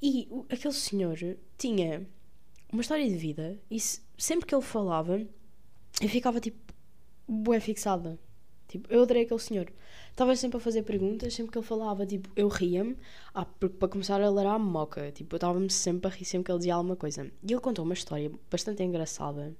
E 0.00 0.28
o, 0.30 0.46
aquele 0.48 0.74
senhor 0.74 1.18
tinha 1.58 2.06
uma 2.74 2.82
história 2.82 3.08
de 3.08 3.16
vida 3.16 3.58
e 3.70 3.78
se, 3.80 4.00
sempre 4.18 4.46
que 4.46 4.54
ele 4.54 4.62
falava, 4.62 5.20
eu 6.00 6.08
ficava 6.08 6.40
tipo, 6.40 6.58
bué 7.26 7.60
fixada. 7.60 8.18
Tipo, 8.68 8.92
eu 8.92 9.02
adorei 9.02 9.22
aquele 9.22 9.40
senhor. 9.40 9.72
Estava 10.10 10.34
sempre 10.34 10.56
a 10.56 10.60
fazer 10.60 10.82
perguntas, 10.82 11.32
sempre 11.32 11.52
que 11.52 11.58
ele 11.58 11.66
falava, 11.66 12.04
tipo, 12.04 12.28
eu 12.34 12.48
ria-me. 12.48 12.96
Ah, 13.32 13.44
porque 13.44 13.76
para 13.76 13.88
começar 13.88 14.20
a 14.20 14.28
ler 14.28 14.46
a 14.46 14.58
moca, 14.58 15.12
tipo, 15.12 15.34
eu 15.34 15.36
estava-me 15.36 15.70
sempre 15.70 16.10
a 16.10 16.10
rir 16.10 16.24
sempre 16.24 16.46
que 16.46 16.52
ele 16.52 16.58
dizia 16.58 16.74
alguma 16.74 16.96
coisa. 16.96 17.30
E 17.42 17.52
ele 17.52 17.60
contou 17.60 17.84
uma 17.84 17.94
história 17.94 18.30
bastante 18.50 18.82
engraçada 18.82 19.54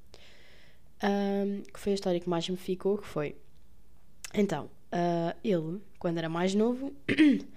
um, 1.02 1.62
que 1.62 1.78
foi 1.78 1.92
a 1.92 1.94
história 1.94 2.20
que 2.20 2.28
mais 2.28 2.48
me 2.48 2.56
ficou, 2.56 2.98
que 2.98 3.06
foi... 3.06 3.36
Então, 4.32 4.64
uh, 4.92 5.36
ele, 5.44 5.80
quando 5.98 6.18
era 6.18 6.28
mais 6.28 6.54
novo, 6.54 6.92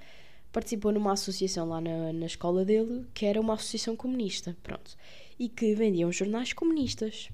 participou 0.57 0.91
numa 0.91 1.11
associação 1.11 1.69
lá 1.69 1.79
na, 1.79 2.11
na 2.11 2.25
escola 2.25 2.65
dele, 2.65 3.05
que 3.13 3.27
era 3.27 3.39
uma 3.39 3.53
associação 3.53 3.95
comunista, 3.95 4.57
pronto, 4.63 4.97
e 5.37 5.47
que 5.47 5.75
vendiam 5.75 6.11
jornais 6.11 6.51
comunistas. 6.51 7.29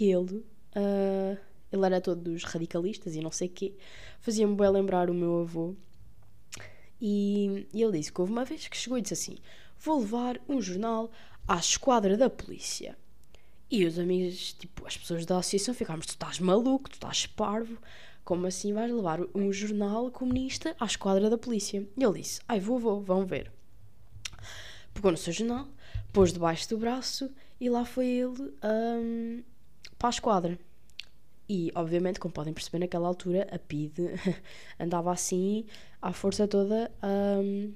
E 0.00 0.10
ele, 0.10 0.38
uh, 0.74 1.38
ele 1.70 1.86
era 1.86 2.00
todo 2.00 2.20
dos 2.20 2.42
radicalistas 2.42 3.14
e 3.14 3.20
não 3.20 3.30
sei 3.30 3.46
o 3.46 3.50
quê, 3.52 3.74
fazia-me 4.18 4.56
bem 4.56 4.68
lembrar 4.70 5.08
o 5.08 5.14
meu 5.14 5.42
avô. 5.42 5.76
E, 7.00 7.68
e 7.72 7.80
ele 7.80 7.96
disse 7.96 8.12
que 8.12 8.20
houve 8.20 8.32
uma 8.32 8.44
vez 8.44 8.66
que 8.66 8.76
chegou 8.76 8.98
e 8.98 9.02
disse 9.02 9.14
assim: 9.14 9.36
Vou 9.78 10.00
levar 10.00 10.40
um 10.48 10.60
jornal 10.60 11.12
à 11.46 11.58
esquadra 11.58 12.16
da 12.16 12.28
polícia. 12.28 12.98
E 13.70 13.84
os 13.84 14.00
amigos, 14.00 14.54
tipo, 14.54 14.84
as 14.84 14.96
pessoas 14.96 15.24
da 15.24 15.38
associação 15.38 15.74
ficaram, 15.74 16.00
tu 16.00 16.08
estás 16.08 16.40
maluco, 16.40 16.90
tu 16.90 16.94
estás 16.94 17.24
parvo, 17.24 17.78
como 18.28 18.46
assim 18.46 18.74
vais 18.74 18.92
levar 18.92 19.20
um 19.34 19.50
jornal 19.50 20.10
comunista 20.10 20.76
à 20.78 20.84
esquadra 20.84 21.30
da 21.30 21.38
polícia? 21.38 21.88
E 21.96 22.04
ele 22.04 22.20
disse, 22.20 22.42
ai 22.46 22.60
vou, 22.60 22.78
vou, 22.78 23.00
vão 23.00 23.24
ver. 23.24 23.50
Pegou 24.92 25.10
no 25.10 25.16
seu 25.16 25.32
jornal, 25.32 25.66
pôs 26.12 26.30
debaixo 26.30 26.68
do 26.68 26.76
braço 26.76 27.30
e 27.58 27.70
lá 27.70 27.86
foi 27.86 28.04
ele 28.04 28.52
um, 28.62 29.42
para 29.98 30.08
a 30.08 30.10
esquadra. 30.10 30.58
E, 31.48 31.72
obviamente, 31.74 32.20
como 32.20 32.34
podem 32.34 32.52
perceber, 32.52 32.80
naquela 32.80 33.08
altura 33.08 33.48
a 33.50 33.58
PID 33.58 33.98
andava 34.78 35.10
assim, 35.10 35.64
à 36.02 36.12
força 36.12 36.46
toda, 36.46 36.92
um, 37.02 37.72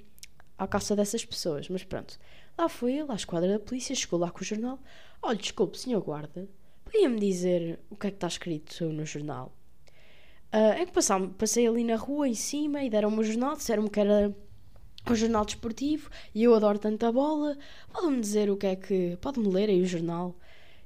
à 0.59 0.67
caça 0.67 0.95
dessas 0.95 1.25
pessoas. 1.25 1.67
Mas 1.71 1.83
pronto, 1.83 2.19
lá 2.59 2.69
foi 2.69 2.93
ele, 2.99 3.11
à 3.11 3.15
esquadra 3.15 3.55
da 3.55 3.59
polícia, 3.59 3.95
chegou 3.95 4.21
lá 4.21 4.31
com 4.31 4.43
o 4.43 4.45
jornal. 4.45 4.79
Olha, 5.23 5.38
desculpe, 5.38 5.79
senhor 5.79 6.03
guarda, 6.03 6.47
podia-me 6.85 7.19
dizer 7.19 7.81
o 7.88 7.97
que 7.97 8.09
é 8.09 8.11
que 8.11 8.17
está 8.17 8.27
escrito 8.27 8.85
no 8.93 9.07
jornal? 9.07 9.51
Uh, 10.53 10.83
é 10.83 10.87
que 10.87 10.93
passei, 10.93 11.29
passei 11.38 11.67
ali 11.67 11.83
na 11.83 11.97
rua 11.97 12.29
em 12.29 12.35
cima 12.35 12.83
e 12.83 12.91
deram-me 12.91 13.19
o 13.21 13.25
jornal, 13.25 13.57
disseram-me 13.57 13.88
que 13.88 13.99
era 13.99 14.35
um 15.11 15.15
jornal 15.15 15.45
desportivo 15.45 16.11
e 16.35 16.45
eu 16.45 16.55
adoro 16.55 16.79
tanta 16.79 17.11
bola. 17.11 17.57
Pode-me 17.93 18.21
dizer 18.21 18.51
o 18.51 18.57
que 18.57 18.67
é 18.67 18.77
que. 18.77 19.17
Pode-me 19.21 19.49
ler 19.49 19.69
aí 19.71 19.81
o 19.81 19.87
jornal? 19.87 20.37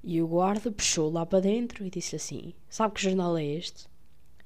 E 0.04 0.22
o 0.22 0.28
guarda 0.28 0.70
puxou 0.70 1.10
lá 1.10 1.26
para 1.26 1.40
dentro 1.40 1.84
e 1.84 1.90
disse 1.90 2.14
assim: 2.16 2.54
Sabe 2.68 2.94
que 2.94 3.02
jornal 3.02 3.36
é 3.36 3.44
este? 3.44 3.88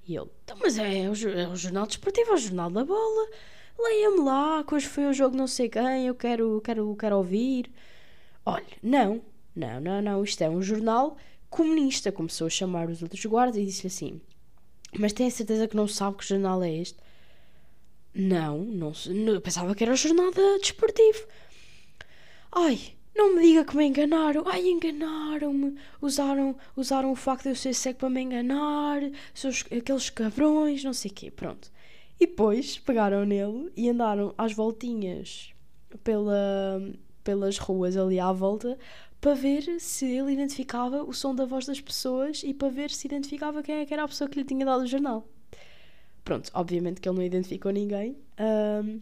E 0.06 0.16
ele: 0.16 0.30
então, 0.42 0.56
Mas 0.60 0.78
é 0.78 1.08
o, 1.08 1.28
é 1.38 1.48
o 1.48 1.56
jornal 1.56 1.86
desportivo, 1.86 2.30
é 2.30 2.34
o 2.34 2.38
jornal 2.38 2.70
da 2.70 2.84
bola. 2.84 3.28
Leia-me 3.78 4.20
lá, 4.20 4.64
que 4.64 4.74
hoje 4.74 4.86
foi 4.88 5.06
o 5.06 5.12
jogo 5.12 5.36
não 5.36 5.46
sei 5.46 5.68
quem, 5.68 6.06
eu 6.06 6.14
quero, 6.14 6.60
quero, 6.62 6.96
quero 6.96 7.16
ouvir. 7.16 7.70
Olha, 8.44 8.64
não, 8.82 9.22
não, 9.54 9.80
não, 9.80 10.02
não, 10.02 10.24
isto 10.24 10.42
é 10.42 10.50
um 10.50 10.62
jornal 10.62 11.16
comunista. 11.48 12.10
Começou 12.10 12.46
a 12.46 12.50
chamar 12.50 12.88
os 12.88 13.02
outros 13.02 13.24
guardas 13.26 13.56
e 13.56 13.66
disse 13.66 13.86
assim: 13.86 14.20
Mas 14.98 15.12
tem 15.12 15.26
a 15.26 15.30
certeza 15.30 15.68
que 15.68 15.76
não 15.76 15.86
sabe 15.86 16.16
que 16.16 16.26
jornal 16.26 16.62
é 16.62 16.72
este? 16.72 16.98
Não, 18.14 18.58
não, 18.58 18.92
não 19.06 19.40
pensava 19.40 19.74
que 19.74 19.84
era 19.84 19.92
o 19.92 19.96
jornal 19.96 20.32
desportivo. 20.60 21.26
Ai, 22.52 22.80
não 23.14 23.34
me 23.34 23.42
diga 23.42 23.64
que 23.64 23.76
me 23.76 23.86
enganaram. 23.86 24.42
Ai, 24.46 24.66
enganaram-me. 24.66 25.76
Usaram, 26.00 26.56
usaram 26.76 27.12
o 27.12 27.16
facto 27.16 27.44
de 27.44 27.50
eu 27.50 27.56
ser 27.56 27.74
cego 27.74 28.00
para 28.00 28.10
me 28.10 28.22
enganar. 28.22 29.00
Seus, 29.32 29.64
aqueles 29.70 30.10
cabrões, 30.10 30.82
não 30.82 30.92
sei 30.92 31.10
o 31.10 31.14
quê. 31.14 31.30
Pronto. 31.30 31.70
E 32.18 32.26
depois 32.26 32.78
pegaram 32.78 33.24
nele 33.24 33.72
e 33.76 33.88
andaram 33.88 34.34
às 34.36 34.52
voltinhas 34.52 35.54
pela, 36.02 36.82
pelas 37.22 37.58
ruas 37.58 37.96
ali 37.96 38.18
à 38.20 38.32
volta 38.32 38.78
para 39.20 39.34
ver 39.34 39.80
se 39.80 40.06
ele 40.06 40.32
identificava 40.32 41.02
o 41.02 41.12
som 41.12 41.34
da 41.34 41.44
voz 41.44 41.66
das 41.66 41.80
pessoas 41.80 42.42
e 42.42 42.54
para 42.54 42.68
ver 42.68 42.90
se 42.90 43.06
identificava 43.06 43.62
quem 43.62 43.76
é 43.76 43.86
era 43.90 44.04
a 44.04 44.08
pessoa 44.08 44.28
que 44.28 44.38
lhe 44.38 44.44
tinha 44.44 44.64
dado 44.64 44.82
o 44.82 44.86
jornal. 44.86 45.28
Pronto, 46.24 46.50
obviamente 46.54 47.00
que 47.00 47.08
ele 47.08 47.16
não 47.16 47.24
identificou 47.24 47.70
ninguém, 47.70 48.16
um, 48.84 49.00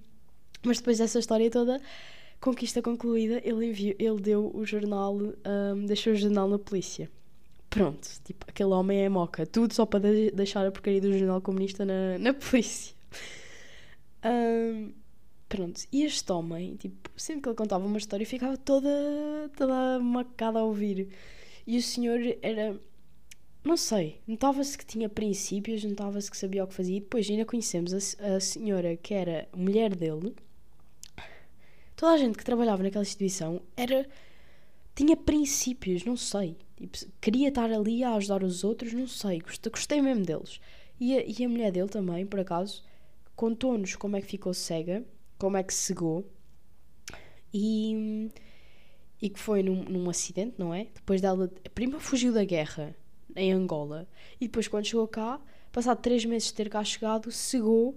mas 0.64 0.78
depois 0.78 0.98
dessa 0.98 1.18
história 1.18 1.50
toda, 1.50 1.81
conquista 2.40 2.83
concluída, 2.83 3.40
ele, 3.44 3.66
enviou, 3.66 3.94
ele 3.98 4.20
deu 4.20 4.50
o 4.54 4.64
jornal, 4.64 5.16
um, 5.16 5.87
deixou 5.87 6.12
o 6.12 6.16
jornal 6.16 6.48
na 6.48 6.59
polícia. 6.59 7.11
Pronto, 7.70 8.09
tipo, 8.24 8.46
aquele 8.48 8.70
homem 8.70 9.00
é 9.00 9.09
moca, 9.09 9.46
tudo 9.46 9.74
só 9.74 9.85
para 9.85 10.00
de 10.00 10.31
deixar 10.31 10.66
a 10.66 10.72
porcaria 10.72 11.00
do 11.00 11.16
jornal 11.16 11.40
comunista 11.40 11.85
na, 11.85 12.18
na 12.18 12.33
polícia. 12.35 12.94
Um, 14.24 14.92
pronto, 15.48 15.82
e 15.92 16.04
este 16.04 16.30
homem, 16.32 16.76
tipo, 16.76 17.11
sempre 17.16 17.42
que 17.42 17.48
ele 17.48 17.56
contava 17.56 17.87
uma 17.87 17.98
história, 17.98 18.26
ficava 18.26 18.56
toda, 18.56 18.88
toda 19.56 19.98
macada 20.00 20.58
a 20.61 20.64
ouvir. 20.64 21.08
E 21.66 21.78
o 21.78 21.82
senhor 21.82 22.20
era 22.42 22.78
não 23.64 23.76
sei, 23.76 24.20
notava-se 24.26 24.78
que 24.78 24.87
tinha 24.87 25.08
princípios, 25.08 25.84
notava-se 25.84 26.30
que 26.30 26.37
sabia 26.37 26.64
o 26.64 26.66
que 26.66 26.74
fazia. 26.74 26.96
E 26.96 27.00
depois 27.00 27.28
ainda 27.28 27.44
conhecemos 27.44 27.92
a, 27.92 28.37
a 28.37 28.40
senhora 28.40 28.96
que 28.96 29.12
era 29.12 29.48
mulher 29.54 29.94
dele. 29.94 30.34
Toda 31.96 32.12
a 32.12 32.16
gente 32.16 32.38
que 32.38 32.44
trabalhava 32.44 32.82
naquela 32.82 33.02
instituição 33.02 33.61
era. 33.76 34.08
tinha 34.94 35.16
princípios, 35.16 36.04
não 36.04 36.16
sei. 36.16 36.56
Tipo, 36.76 36.96
queria 37.20 37.48
estar 37.48 37.70
ali 37.70 38.04
a 38.04 38.14
ajudar 38.14 38.42
os 38.42 38.64
outros, 38.64 38.92
não 38.92 39.06
sei. 39.06 39.40
Gostei, 39.40 39.70
gostei 39.70 40.00
mesmo 40.00 40.24
deles. 40.24 40.61
E 41.00 41.16
a, 41.16 41.24
e 41.26 41.44
a 41.44 41.48
mulher 41.48 41.72
dele 41.72 41.88
também, 41.88 42.24
por 42.24 42.40
acaso, 42.40 42.82
contou-nos 43.37 43.96
como 43.96 44.16
é 44.16 44.20
que 44.20 44.28
ficou 44.28 44.54
cega, 44.54 45.04
como 45.38 45.57
é 45.57 45.62
que 45.62 45.72
cegou. 45.72 46.24
E. 47.53 48.31
e 49.22 49.31
que 49.31 49.38
foi 49.38 49.62
num, 49.62 49.85
num 49.85 50.11
acidente, 50.11 50.57
não 50.59 50.74
é? 50.74 50.87
Depois 50.94 51.20
dela. 51.20 51.51
A 51.64 51.70
prima 51.70 52.01
fugiu 52.01 52.33
da 52.33 52.44
guerra 52.44 52.94
em 53.37 53.53
Angola. 53.53 54.09
E 54.40 54.46
depois, 54.46 54.68
quando 54.68 54.87
chegou 54.87 55.07
cá, 55.09 55.40
passado 55.72 56.01
três 56.01 56.24
meses 56.24 56.48
de 56.48 56.55
ter 56.55 56.68
cá 56.68 56.83
chegado, 56.85 57.31
cegou 57.31 57.96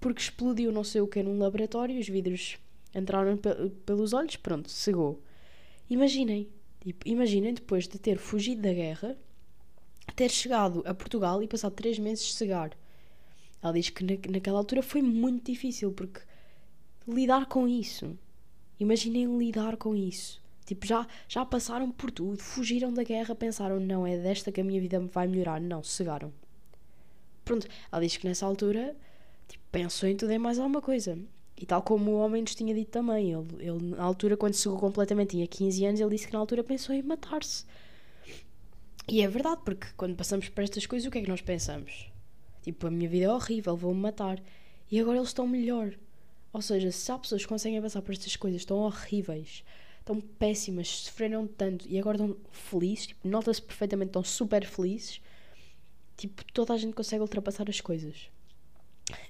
porque 0.00 0.20
explodiu 0.20 0.72
não 0.72 0.82
sei 0.82 1.00
o 1.02 1.06
que 1.06 1.22
num 1.22 1.38
laboratório, 1.38 1.98
os 2.00 2.08
vidros 2.08 2.58
entraram 2.94 3.36
pe 3.36 3.50
pelos 3.84 4.12
olhos, 4.12 4.36
pronto, 4.36 4.70
cegou. 4.70 5.22
Imaginem, 5.88 6.48
tipo, 6.80 7.06
imaginem 7.06 7.52
depois 7.54 7.86
de 7.86 7.98
ter 7.98 8.16
fugido 8.16 8.62
da 8.62 8.72
guerra, 8.72 9.16
ter 10.16 10.30
chegado 10.30 10.82
a 10.86 10.94
Portugal 10.94 11.42
e 11.42 11.48
passado 11.48 11.74
três 11.74 11.98
meses 11.98 12.34
cegar. 12.34 12.70
Ela 13.62 13.74
diz 13.74 13.90
que 13.90 14.02
na, 14.02 14.12
naquela 14.30 14.58
altura 14.58 14.82
foi 14.82 15.02
muito 15.02 15.52
difícil 15.52 15.92
porque 15.92 16.20
lidar 17.10 17.46
com 17.46 17.66
isso. 17.68 18.18
Imaginem 18.78 19.38
lidar 19.38 19.76
com 19.76 19.94
isso. 19.94 20.40
Tipo, 20.64 20.86
já, 20.86 21.06
já 21.28 21.44
passaram 21.44 21.90
por 21.90 22.10
tudo, 22.10 22.38
fugiram 22.38 22.92
da 22.92 23.02
guerra, 23.02 23.34
pensaram, 23.34 23.80
não, 23.80 24.06
é 24.06 24.16
desta 24.16 24.52
que 24.52 24.60
a 24.60 24.64
minha 24.64 24.80
vida 24.80 25.00
vai 25.00 25.26
melhorar. 25.26 25.60
Não, 25.60 25.82
cegaram. 25.82 26.32
Pronto, 27.44 27.66
ela 27.90 28.00
diz 28.00 28.16
que 28.16 28.26
nessa 28.26 28.46
altura 28.46 28.96
tipo, 29.48 29.64
pensou 29.72 30.08
em 30.08 30.16
tudo 30.16 30.32
e 30.32 30.38
mais 30.38 30.58
alguma 30.58 30.80
coisa. 30.80 31.18
E 31.56 31.66
tal 31.66 31.82
como 31.82 32.12
o 32.12 32.18
homem 32.20 32.42
nos 32.42 32.54
tinha 32.54 32.74
dito 32.74 32.90
também, 32.90 33.32
ele, 33.32 33.46
ele 33.58 33.84
na 33.96 34.02
altura, 34.02 34.36
quando 34.36 34.54
cegou 34.54 34.78
completamente, 34.78 35.30
tinha 35.30 35.46
15 35.46 35.84
anos, 35.84 36.00
ele 36.00 36.10
disse 36.10 36.26
que 36.26 36.32
na 36.32 36.38
altura 36.38 36.64
pensou 36.64 36.94
em 36.94 37.02
matar-se. 37.02 37.66
E 39.06 39.20
é 39.20 39.28
verdade, 39.28 39.60
porque 39.64 39.88
quando 39.96 40.16
passamos 40.16 40.48
por 40.48 40.62
estas 40.62 40.86
coisas, 40.86 41.06
o 41.06 41.10
que 41.10 41.18
é 41.18 41.22
que 41.22 41.28
nós 41.28 41.40
pensamos? 41.40 42.10
Tipo, 42.62 42.86
a 42.86 42.90
minha 42.90 43.08
vida 43.08 43.26
é 43.26 43.30
horrível, 43.30 43.76
vou-me 43.76 44.00
matar. 44.00 44.40
E 44.90 45.00
agora 45.00 45.18
eles 45.18 45.30
estão 45.30 45.46
melhor. 45.46 45.92
Ou 46.52 46.60
seja, 46.60 46.90
se 46.90 47.10
há 47.12 47.18
pessoas 47.18 47.42
que 47.42 47.48
conseguem 47.48 47.80
passar 47.80 48.02
por 48.02 48.12
estas 48.12 48.34
coisas 48.36 48.64
tão 48.64 48.78
horríveis, 48.78 49.64
estão 49.98 50.20
péssimas, 50.20 50.88
sofreram 50.88 51.46
tanto 51.46 51.86
e 51.88 51.98
agora 51.98 52.16
estão 52.16 52.36
felizes, 52.50 53.08
tipo, 53.08 53.28
nota-se 53.28 53.62
perfeitamente, 53.62 54.08
estão 54.08 54.24
super 54.24 54.64
felizes. 54.66 55.20
Tipo, 56.16 56.44
toda 56.52 56.74
a 56.74 56.76
gente 56.76 56.94
consegue 56.94 57.22
ultrapassar 57.22 57.68
as 57.70 57.80
coisas. 57.80 58.28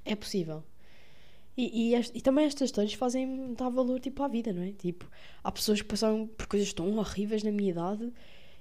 É 0.05 0.15
possível. 0.17 0.65
E, 1.57 1.95
e, 1.95 2.01
e, 2.15 2.21
também 2.21 2.47
estas 2.47 2.69
histórias 2.69 2.95
fazem 2.95 3.55
dar 3.55 3.69
valor 3.69 4.01
tipo, 4.01 4.23
à 4.23 4.29
vida, 4.29 4.53
não 4.53 4.63
é? 4.63 4.73
Tipo, 4.73 5.07
há 5.45 5.53
pessoas 5.53 5.83
que 5.83 5.89
passaram 5.89 6.27
por 6.27 6.47
coisas 6.47 6.73
tão 6.73 6.97
horríveis 6.97 7.43
na 7.43 7.51
minha 7.51 7.71
idade 7.71 8.11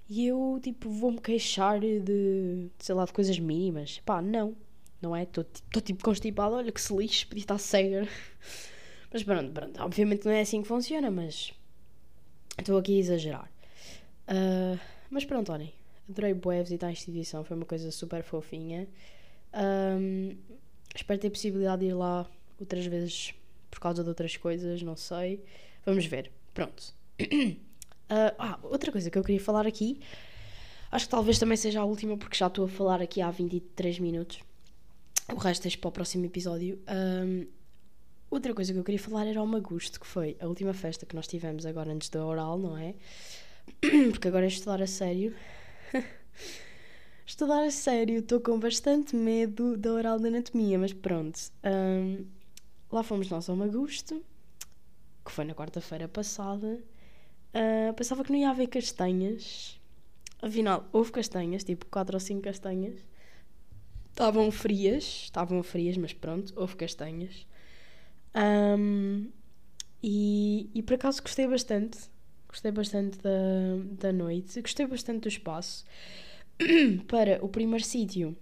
e 0.10 0.26
eu, 0.26 0.60
tipo, 0.62 0.90
vou-me 0.90 1.20
queixar 1.22 1.80
de, 1.80 2.70
sei 2.80 2.96
lá, 2.96 3.06
de 3.06 3.14
coisas 3.14 3.38
mínimas. 3.40 4.02
Pá, 4.06 4.22
não. 4.22 4.56
Não 5.02 5.16
é? 5.16 5.24
Estou 5.24 5.46
tipo 5.82 6.04
constipado, 6.04 6.56
olha 6.56 6.72
que 6.72 6.82
se 6.82 6.96
lixe, 6.96 7.26
podia 7.26 7.44
estar 7.44 7.58
cega. 7.58 8.08
Mas 9.12 9.24
pronto, 9.24 9.52
pronto. 9.52 9.82
Obviamente 9.82 10.26
não 10.26 10.32
é 10.32 10.42
assim 10.42 10.62
que 10.62 10.68
funciona, 10.68 11.10
mas 11.10 11.54
Estou 12.60 12.78
aqui 12.78 12.98
a 12.98 13.00
exagerar. 13.00 13.52
Uh, 14.28 14.80
mas 15.10 15.26
pronto, 15.26 15.52
olhem. 15.52 15.74
Adorei 16.10 16.34
bué 16.34 16.62
visitar 16.62 16.88
a 16.88 16.92
instituição, 16.92 17.44
foi 17.44 17.56
uma 17.56 17.66
coisa 17.66 17.90
super 17.92 18.24
fofinha. 18.24 18.88
Um, 19.54 20.36
espero 20.94 21.20
ter 21.20 21.30
possibilidade 21.30 21.82
de 21.82 21.88
ir 21.88 21.94
lá 21.94 22.30
outras 22.60 22.86
vezes 22.86 23.34
por 23.72 23.80
causa 23.80 24.04
de 24.04 24.10
outras 24.10 24.36
coisas, 24.36 24.82
não 24.82 24.96
sei. 24.96 25.44
Vamos 25.86 26.06
ver. 26.06 26.32
Pronto. 26.54 26.94
Uh, 27.22 27.56
ah, 28.38 28.60
outra 28.64 28.92
coisa 28.92 29.10
que 29.10 29.18
eu 29.18 29.24
queria 29.24 29.40
falar 29.40 29.66
aqui, 29.66 30.00
acho 30.92 31.06
que 31.06 31.12
talvez 31.12 31.40
também 31.40 31.58
seja 31.58 31.80
a 31.82 31.86
última, 31.86 32.18
porque 32.18 32.36
já 32.36 32.48
estou 32.48 32.66
a 32.66 32.70
falar 32.70 33.02
aqui 33.02 33.22
há 33.22 33.32
23 33.32 34.00
minutos. 34.00 34.40
O 35.34 35.38
resto 35.38 35.64
deixo 35.64 35.80
para 35.80 35.90
o 35.90 35.92
próximo 35.92 36.26
episódio. 36.26 36.80
Um, 36.88 37.48
Outra 38.32 38.54
coisa 38.54 38.72
que 38.72 38.78
eu 38.78 38.84
queria 38.84 39.00
falar 39.00 39.26
era 39.26 39.42
o 39.42 39.48
Magusto, 39.48 40.00
que 40.00 40.06
foi 40.06 40.38
a 40.40 40.46
última 40.46 40.72
festa 40.72 41.04
que 41.04 41.16
nós 41.16 41.26
tivemos 41.26 41.66
agora 41.66 41.92
antes 41.92 42.10
da 42.10 42.24
oral, 42.24 42.60
não 42.60 42.78
é? 42.78 42.94
Porque 44.12 44.28
agora 44.28 44.46
é 44.46 44.48
estudar 44.48 44.80
a 44.84 44.86
sério. 44.86 45.36
estudar 47.26 47.64
a 47.64 47.72
sério, 47.72 48.20
estou 48.20 48.40
com 48.40 48.60
bastante 48.60 49.16
medo 49.16 49.76
da 49.76 49.92
oral 49.92 50.20
de 50.20 50.28
anatomia, 50.28 50.78
mas 50.78 50.94
pronto. 50.94 51.40
Um, 51.64 52.24
lá 52.92 53.02
fomos 53.02 53.28
nós 53.32 53.50
ao 53.50 53.56
Magusto, 53.56 54.24
que 55.26 55.32
foi 55.32 55.46
na 55.46 55.56
quarta-feira 55.56 56.08
passada. 56.08 56.80
Uh, 57.52 57.92
pensava 57.96 58.24
que 58.24 58.32
não 58.32 58.38
ia 58.38 58.52
haver 58.52 58.68
castanhas. 58.68 59.82
Afinal, 60.40 60.88
houve 60.94 61.12
castanhas, 61.12 61.64
tipo 61.64 61.88
4 61.88 62.16
ou 62.16 62.20
5 62.20 62.42
castanhas. 62.44 63.09
Estavam 64.10 64.52
frias, 64.52 65.04
estavam 65.24 65.64
frias, 65.64 65.98
mas 65.98 66.14
pronto, 66.14 66.54
houve 66.56 66.76
castanhas. 66.76 67.48
Um, 68.36 69.30
e, 70.04 70.70
e 70.74 70.84
por 70.84 70.96
acaso 70.96 71.22
gostei 71.22 71.48
bastante. 71.48 71.98
Gostei 72.48 72.72
bastante 72.72 73.18
da, 73.20 73.30
da 74.00 74.12
noite. 74.12 74.62
Gostei 74.62 74.88
bastante 74.88 75.22
do 75.22 75.28
espaço. 75.28 75.86
Para 77.08 77.44
o 77.44 77.48
primeiro 77.48 77.86
sítio 77.86 78.36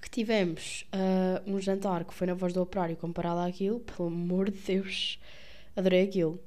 que 0.00 0.10
tivemos 0.10 0.86
uh, 0.92 1.50
um 1.50 1.60
jantar 1.60 2.04
que 2.04 2.14
foi 2.14 2.26
na 2.26 2.34
voz 2.34 2.52
do 2.52 2.62
operário 2.62 2.96
comparado 2.96 3.40
àquilo, 3.40 3.80
pelo 3.80 4.08
amor 4.08 4.50
de 4.50 4.58
Deus, 4.58 5.18
adorei 5.74 6.04
aquilo. 6.04 6.40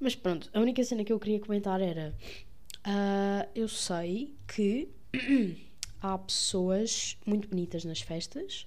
Mas 0.00 0.14
pronto, 0.14 0.50
a 0.52 0.60
única 0.60 0.82
cena 0.84 1.04
que 1.04 1.12
eu 1.12 1.18
queria 1.18 1.40
comentar 1.40 1.80
era: 1.80 2.14
uh, 2.86 3.48
eu 3.54 3.68
sei 3.68 4.34
que 4.46 4.88
há 6.00 6.16
pessoas 6.18 7.16
muito 7.26 7.48
bonitas 7.48 7.84
nas 7.84 8.00
festas, 8.00 8.66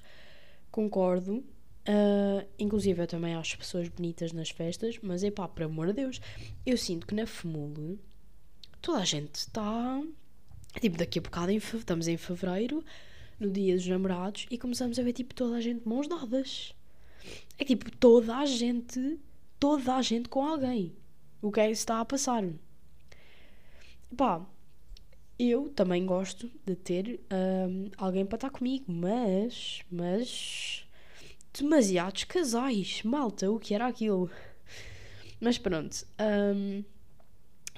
concordo, 0.72 1.44
Uh, 1.89 2.46
inclusive, 2.60 3.02
eu 3.02 3.08
também 3.08 3.34
acho 3.34 3.58
pessoas 3.58 3.88
bonitas 3.89 4.32
nas 4.32 4.52
festas, 4.52 5.00
mas 5.02 5.24
é 5.24 5.32
pá, 5.32 5.48
por 5.48 5.63
amor 5.63 5.88
de 5.88 5.94
Deus, 5.94 6.22
eu 6.63 6.78
sinto 6.78 7.08
que 7.08 7.15
na 7.15 7.26
FMUL 7.26 7.98
toda 8.80 9.00
a 9.00 9.06
gente 9.06 9.34
está. 9.36 10.00
Tipo, 10.80 10.98
daqui 10.98 11.18
a 11.18 11.22
bocado 11.22 11.52
em, 11.52 11.58
estamos 11.58 12.08
em 12.08 12.15
fevereiro, 12.15 12.86
no 13.39 13.50
dia 13.50 13.76
dos 13.76 13.88
namorados, 13.88 14.46
e 14.52 14.58
começamos 14.58 15.00
a 15.00 15.04
ver 15.04 15.13
tipo 15.13 15.34
toda 15.34 15.56
a 15.56 15.62
gente 15.62 15.82
de 15.82 15.89
mãos 15.89 16.08
dadas. 16.08 16.76
É 17.58 17.65
tipo 17.65 17.89
toda 17.98 18.38
a 18.38 18.46
gente, 18.46 19.20
toda 19.60 19.96
a 19.96 20.02
gente 20.04 20.30
com 20.30 20.46
alguém. 20.46 20.94
O 21.42 21.52
que 21.52 21.60
é 21.60 21.65
que 21.65 21.72
está 21.72 22.00
a 22.02 22.06
passar? 22.06 22.44
Pá, 24.15 24.46
eu 25.39 25.69
também 25.69 26.06
gosto 26.06 26.52
de 26.65 26.75
ter 26.75 27.21
um, 27.32 27.89
alguém 27.95 28.25
para 28.25 28.36
estar 28.36 28.49
comigo, 28.49 28.91
mas, 28.91 29.82
mas, 29.89 30.86
demasiados 31.58 32.25
casais, 32.25 33.02
malta, 33.04 33.49
o 33.49 33.58
que 33.58 33.73
era 33.73 33.88
aquilo? 33.88 34.30
Mas 35.39 35.58
pronto, 35.58 36.06
um, 36.19 36.84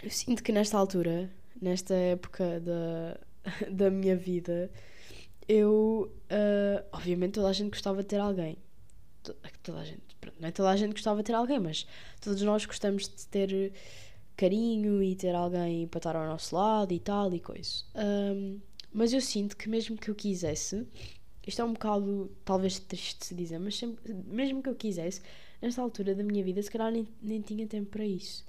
eu 0.01 0.09
sinto 0.09 0.41
que 0.41 0.51
nesta 0.51 0.75
altura, 0.75 1.29
nesta 1.61 1.93
época 1.93 2.59
da, 2.59 3.19
da 3.71 3.91
minha 3.91 4.15
vida, 4.15 4.71
eu, 5.47 6.11
uh, 6.31 6.83
obviamente, 6.91 7.33
toda 7.33 7.49
a 7.49 7.53
gente 7.53 7.69
gostava 7.69 8.01
de 8.01 8.09
ter 8.09 8.19
alguém. 8.19 8.57
Toda 9.61 9.79
a 9.79 9.83
gente, 9.83 10.01
não 10.39 10.49
é 10.49 10.51
toda 10.51 10.71
a 10.71 10.75
gente 10.75 10.93
gostava 10.93 11.21
de 11.21 11.27
ter 11.27 11.33
alguém, 11.33 11.59
mas 11.59 11.85
todos 12.19 12.41
nós 12.41 12.65
gostamos 12.65 13.07
de 13.07 13.27
ter 13.27 13.71
carinho 14.41 15.03
e 15.03 15.15
ter 15.15 15.35
alguém 15.35 15.87
para 15.87 15.99
estar 15.99 16.15
ao 16.15 16.25
nosso 16.25 16.55
lado 16.55 16.91
e 16.91 16.99
tal 16.99 17.31
e 17.31 17.39
coisa. 17.39 17.83
Um, 17.95 18.59
mas 18.91 19.13
eu 19.13 19.21
sinto 19.21 19.55
que 19.55 19.69
mesmo 19.69 19.95
que 19.95 20.09
eu 20.09 20.15
quisesse, 20.15 20.87
isto 21.45 21.61
é 21.61 21.65
um 21.65 21.73
bocado 21.73 22.31
talvez 22.43 22.79
triste 22.79 23.19
de 23.19 23.25
se 23.27 23.35
dizer, 23.35 23.59
mas 23.59 23.77
sempre, 23.77 24.11
mesmo 24.25 24.63
que 24.63 24.69
eu 24.69 24.75
quisesse, 24.75 25.21
nesta 25.61 25.79
altura 25.79 26.15
da 26.15 26.23
minha 26.23 26.43
vida, 26.43 26.61
se 26.61 26.71
calhar 26.71 26.91
nem, 26.91 27.07
nem 27.21 27.39
tinha 27.39 27.67
tempo 27.67 27.91
para 27.91 28.03
isso. 28.03 28.43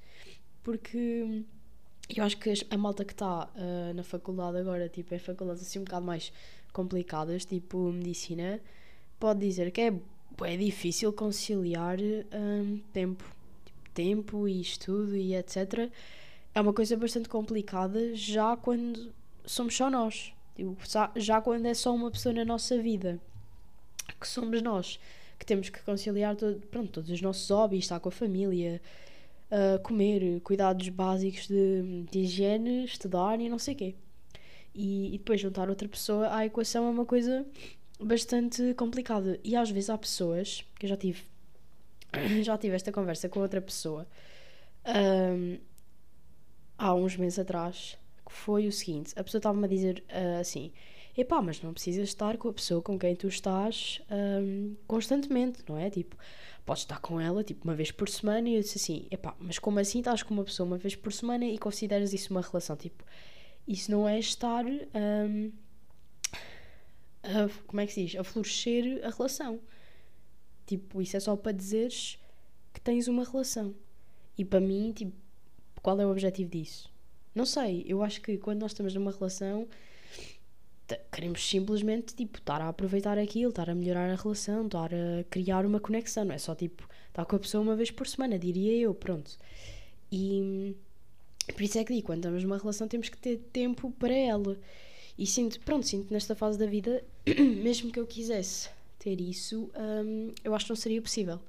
Porque 0.62 1.44
eu 2.16 2.24
acho 2.24 2.38
que 2.38 2.52
a 2.70 2.76
malta 2.78 3.04
que 3.04 3.12
está 3.12 3.50
uh, 3.54 3.94
na 3.94 4.02
faculdade 4.02 4.56
agora, 4.56 4.88
tipo, 4.88 5.14
é 5.14 5.18
faculdades 5.18 5.62
assim 5.62 5.78
um 5.78 5.84
bocado 5.84 6.06
mais 6.06 6.32
complicadas, 6.72 7.44
tipo 7.44 7.92
medicina, 7.92 8.60
pode 9.20 9.40
dizer 9.40 9.70
que 9.70 9.82
é, 9.82 9.94
é 10.44 10.56
difícil 10.56 11.12
conciliar 11.12 11.98
um, 12.00 12.78
tempo 12.94 13.24
tempo 13.94 14.48
e 14.48 14.60
estudo 14.60 15.16
e 15.16 15.34
etc., 15.34 15.90
é 16.54 16.60
uma 16.60 16.72
coisa 16.72 16.96
bastante 16.96 17.28
complicada 17.28 18.14
já 18.14 18.56
quando 18.56 19.12
somos 19.44 19.74
só 19.76 19.90
nós. 19.90 20.32
Tipo, 20.54 20.76
já 21.16 21.40
quando 21.40 21.66
é 21.66 21.74
só 21.74 21.94
uma 21.94 22.10
pessoa 22.10 22.34
na 22.34 22.44
nossa 22.44 22.76
vida, 22.76 23.18
que 24.20 24.28
somos 24.28 24.60
nós, 24.62 25.00
que 25.38 25.46
temos 25.46 25.68
que 25.68 25.82
conciliar 25.82 26.36
todo, 26.36 26.60
pronto, 26.70 26.90
todos 26.90 27.10
os 27.10 27.20
nossos 27.20 27.48
hobbies, 27.50 27.84
estar 27.84 27.98
com 28.00 28.08
a 28.08 28.12
família, 28.12 28.80
uh, 29.50 29.82
comer, 29.82 30.40
cuidados 30.40 30.88
básicos 30.90 31.48
de, 31.48 32.04
de, 32.10 32.20
higiene, 32.20 32.84
estudar 32.84 33.40
e 33.40 33.48
não 33.48 33.58
sei 33.58 33.74
o 33.74 33.76
quê. 33.76 33.94
E, 34.74 35.14
e 35.14 35.18
depois 35.18 35.40
juntar 35.40 35.68
outra 35.68 35.88
pessoa 35.88 36.34
à 36.34 36.46
equação 36.46 36.86
é 36.86 36.90
uma 36.90 37.04
coisa 37.04 37.46
bastante 38.00 38.74
complicada. 38.74 39.38
E 39.42 39.56
às 39.56 39.70
vezes 39.70 39.90
há 39.90 39.98
pessoas, 39.98 40.64
que 40.78 40.86
eu 40.86 40.90
já 40.90 40.96
tive 40.96 41.22
já 42.42 42.58
tive 42.58 42.74
esta 42.74 42.92
conversa 42.92 43.28
com 43.28 43.40
outra 43.40 43.60
pessoa 43.60 44.06
um, 44.86 45.58
há 46.76 46.94
uns 46.94 47.16
meses 47.16 47.38
atrás, 47.38 47.98
que 48.26 48.32
foi 48.32 48.66
o 48.66 48.72
seguinte: 48.72 49.12
a 49.16 49.24
pessoa 49.24 49.38
estava-me 49.38 49.64
a 49.64 49.68
dizer 49.68 50.04
uh, 50.08 50.40
assim. 50.40 50.72
Epá, 51.14 51.42
mas 51.42 51.60
não 51.60 51.74
precisas 51.74 52.08
estar 52.08 52.38
com 52.38 52.48
a 52.48 52.52
pessoa 52.54 52.80
com 52.80 52.98
quem 52.98 53.14
tu 53.14 53.28
estás 53.28 54.00
um, 54.10 54.74
constantemente, 54.86 55.62
não 55.68 55.76
é? 55.76 55.90
Tipo, 55.90 56.16
podes 56.64 56.84
estar 56.84 57.00
com 57.00 57.20
ela 57.20 57.44
tipo 57.44 57.64
uma 57.64 57.74
vez 57.74 57.90
por 57.90 58.08
semana 58.08 58.48
e 58.48 58.54
eu 58.54 58.62
disse 58.62 58.78
assim: 58.78 59.08
epá, 59.10 59.36
mas 59.38 59.58
como 59.58 59.78
assim 59.78 59.98
estás 59.98 60.22
com 60.22 60.32
uma 60.32 60.42
pessoa 60.42 60.66
uma 60.66 60.78
vez 60.78 60.96
por 60.96 61.12
semana 61.12 61.44
e 61.44 61.58
consideras 61.58 62.14
isso 62.14 62.30
uma 62.30 62.40
relação? 62.40 62.76
Tipo, 62.76 63.04
isso 63.68 63.90
não 63.90 64.08
é 64.08 64.18
estar. 64.18 64.64
Um, 64.64 65.52
a, 67.22 67.48
como 67.66 67.80
é 67.80 67.86
que 67.86 67.92
se 67.92 68.06
diz? 68.06 68.18
A 68.18 68.24
florescer 68.24 69.04
a 69.04 69.10
relação. 69.10 69.60
Tipo, 70.72 71.02
isso 71.02 71.18
é 71.18 71.20
só 71.20 71.36
para 71.36 71.52
dizeres 71.52 72.18
que 72.72 72.80
tens 72.80 73.06
uma 73.06 73.24
relação. 73.24 73.74
E 74.38 74.42
para 74.42 74.58
mim, 74.58 74.90
tipo, 74.90 75.12
qual 75.82 76.00
é 76.00 76.06
o 76.06 76.10
objetivo 76.10 76.48
disso? 76.48 76.90
Não 77.34 77.44
sei, 77.44 77.84
eu 77.86 78.02
acho 78.02 78.22
que 78.22 78.38
quando 78.38 78.62
nós 78.62 78.70
estamos 78.70 78.94
numa 78.94 79.10
relação 79.10 79.68
queremos 81.10 81.46
simplesmente 81.46 82.14
tipo 82.14 82.38
estar 82.38 82.60
a 82.62 82.68
aproveitar 82.68 83.18
aquilo, 83.18 83.50
estar 83.50 83.68
a 83.68 83.74
melhorar 83.74 84.10
a 84.10 84.14
relação, 84.14 84.64
estar 84.64 84.90
a 84.94 85.24
criar 85.28 85.66
uma 85.66 85.78
conexão, 85.78 86.24
não 86.24 86.34
é 86.34 86.38
só 86.38 86.54
tipo 86.54 86.88
estar 87.08 87.26
com 87.26 87.36
a 87.36 87.38
pessoa 87.38 87.62
uma 87.62 87.76
vez 87.76 87.90
por 87.90 88.06
semana, 88.06 88.38
diria 88.38 88.74
eu, 88.74 88.94
pronto. 88.94 89.36
E 90.10 90.74
por 91.52 91.60
isso 91.60 91.78
é 91.78 91.84
que 91.84 91.92
digo, 91.92 92.06
quando 92.06 92.20
estamos 92.20 92.42
numa 92.44 92.56
relação 92.56 92.88
temos 92.88 93.10
que 93.10 93.18
ter 93.18 93.36
tempo 93.52 93.90
para 93.92 94.14
ela. 94.14 94.58
E 95.18 95.26
sinto, 95.26 95.60
pronto, 95.60 95.86
sinto 95.86 96.10
nesta 96.10 96.34
fase 96.34 96.58
da 96.58 96.64
vida, 96.64 97.04
mesmo 97.62 97.92
que 97.92 98.00
eu 98.00 98.06
quisesse 98.06 98.70
ter 99.02 99.20
isso, 99.20 99.70
um, 99.76 100.32
eu 100.44 100.54
acho 100.54 100.66
que 100.66 100.70
não 100.70 100.76
seria 100.76 101.02
possível. 101.02 101.40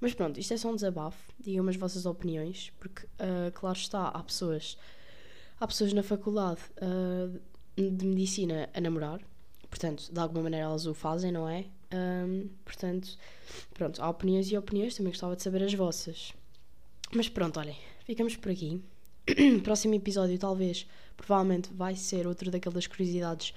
Mas 0.00 0.12
pronto, 0.12 0.38
isto 0.38 0.52
é 0.52 0.56
só 0.56 0.70
um 0.70 0.74
desabafo. 0.74 1.32
Digam-me 1.40 1.70
as 1.70 1.76
vossas 1.76 2.04
opiniões, 2.04 2.72
porque, 2.78 3.06
uh, 3.06 3.50
claro 3.54 3.78
está, 3.78 4.08
há 4.08 4.22
pessoas, 4.22 4.76
há 5.58 5.66
pessoas 5.66 5.92
na 5.92 6.02
faculdade 6.02 6.60
uh, 6.82 7.40
de 7.76 8.04
medicina 8.04 8.68
a 8.74 8.80
namorar, 8.80 9.20
portanto, 9.70 10.12
de 10.12 10.20
alguma 10.20 10.42
maneira 10.42 10.66
elas 10.66 10.86
o 10.86 10.94
fazem, 10.94 11.32
não 11.32 11.48
é? 11.48 11.64
Um, 11.92 12.48
portanto, 12.64 13.16
pronto, 13.72 14.02
há 14.02 14.08
opiniões 14.10 14.50
e 14.50 14.56
opiniões, 14.56 14.94
também 14.94 15.12
gostava 15.12 15.36
de 15.36 15.42
saber 15.42 15.62
as 15.62 15.72
vossas. 15.72 16.32
Mas 17.14 17.28
pronto, 17.28 17.58
olhem, 17.58 17.76
ficamos 18.04 18.36
por 18.36 18.50
aqui. 18.50 18.82
Próximo 19.62 19.94
episódio, 19.94 20.38
talvez, 20.38 20.86
provavelmente, 21.16 21.72
vai 21.72 21.94
ser 21.94 22.26
outro 22.26 22.50
daquelas 22.50 22.86
curiosidades 22.86 23.54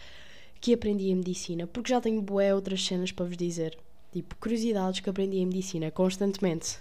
que 0.59 0.73
aprendi 0.73 1.09
em 1.09 1.15
medicina, 1.15 1.67
porque 1.67 1.89
já 1.89 2.01
tenho 2.01 2.21
bué 2.21 2.53
outras 2.53 2.83
cenas 2.85 3.11
para 3.11 3.25
vos 3.25 3.37
dizer. 3.37 3.77
Tipo, 4.11 4.35
curiosidades 4.37 4.99
que 4.99 5.09
aprendi 5.09 5.37
em 5.37 5.45
medicina 5.45 5.91
constantemente 5.91 6.79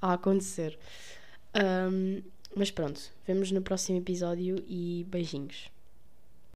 a 0.00 0.14
acontecer. 0.14 0.78
Um, 1.54 2.22
mas 2.54 2.70
pronto, 2.70 3.00
vemos 3.26 3.50
no 3.50 3.62
próximo 3.62 3.98
episódio 3.98 4.62
e 4.68 5.06
beijinhos. 5.08 5.73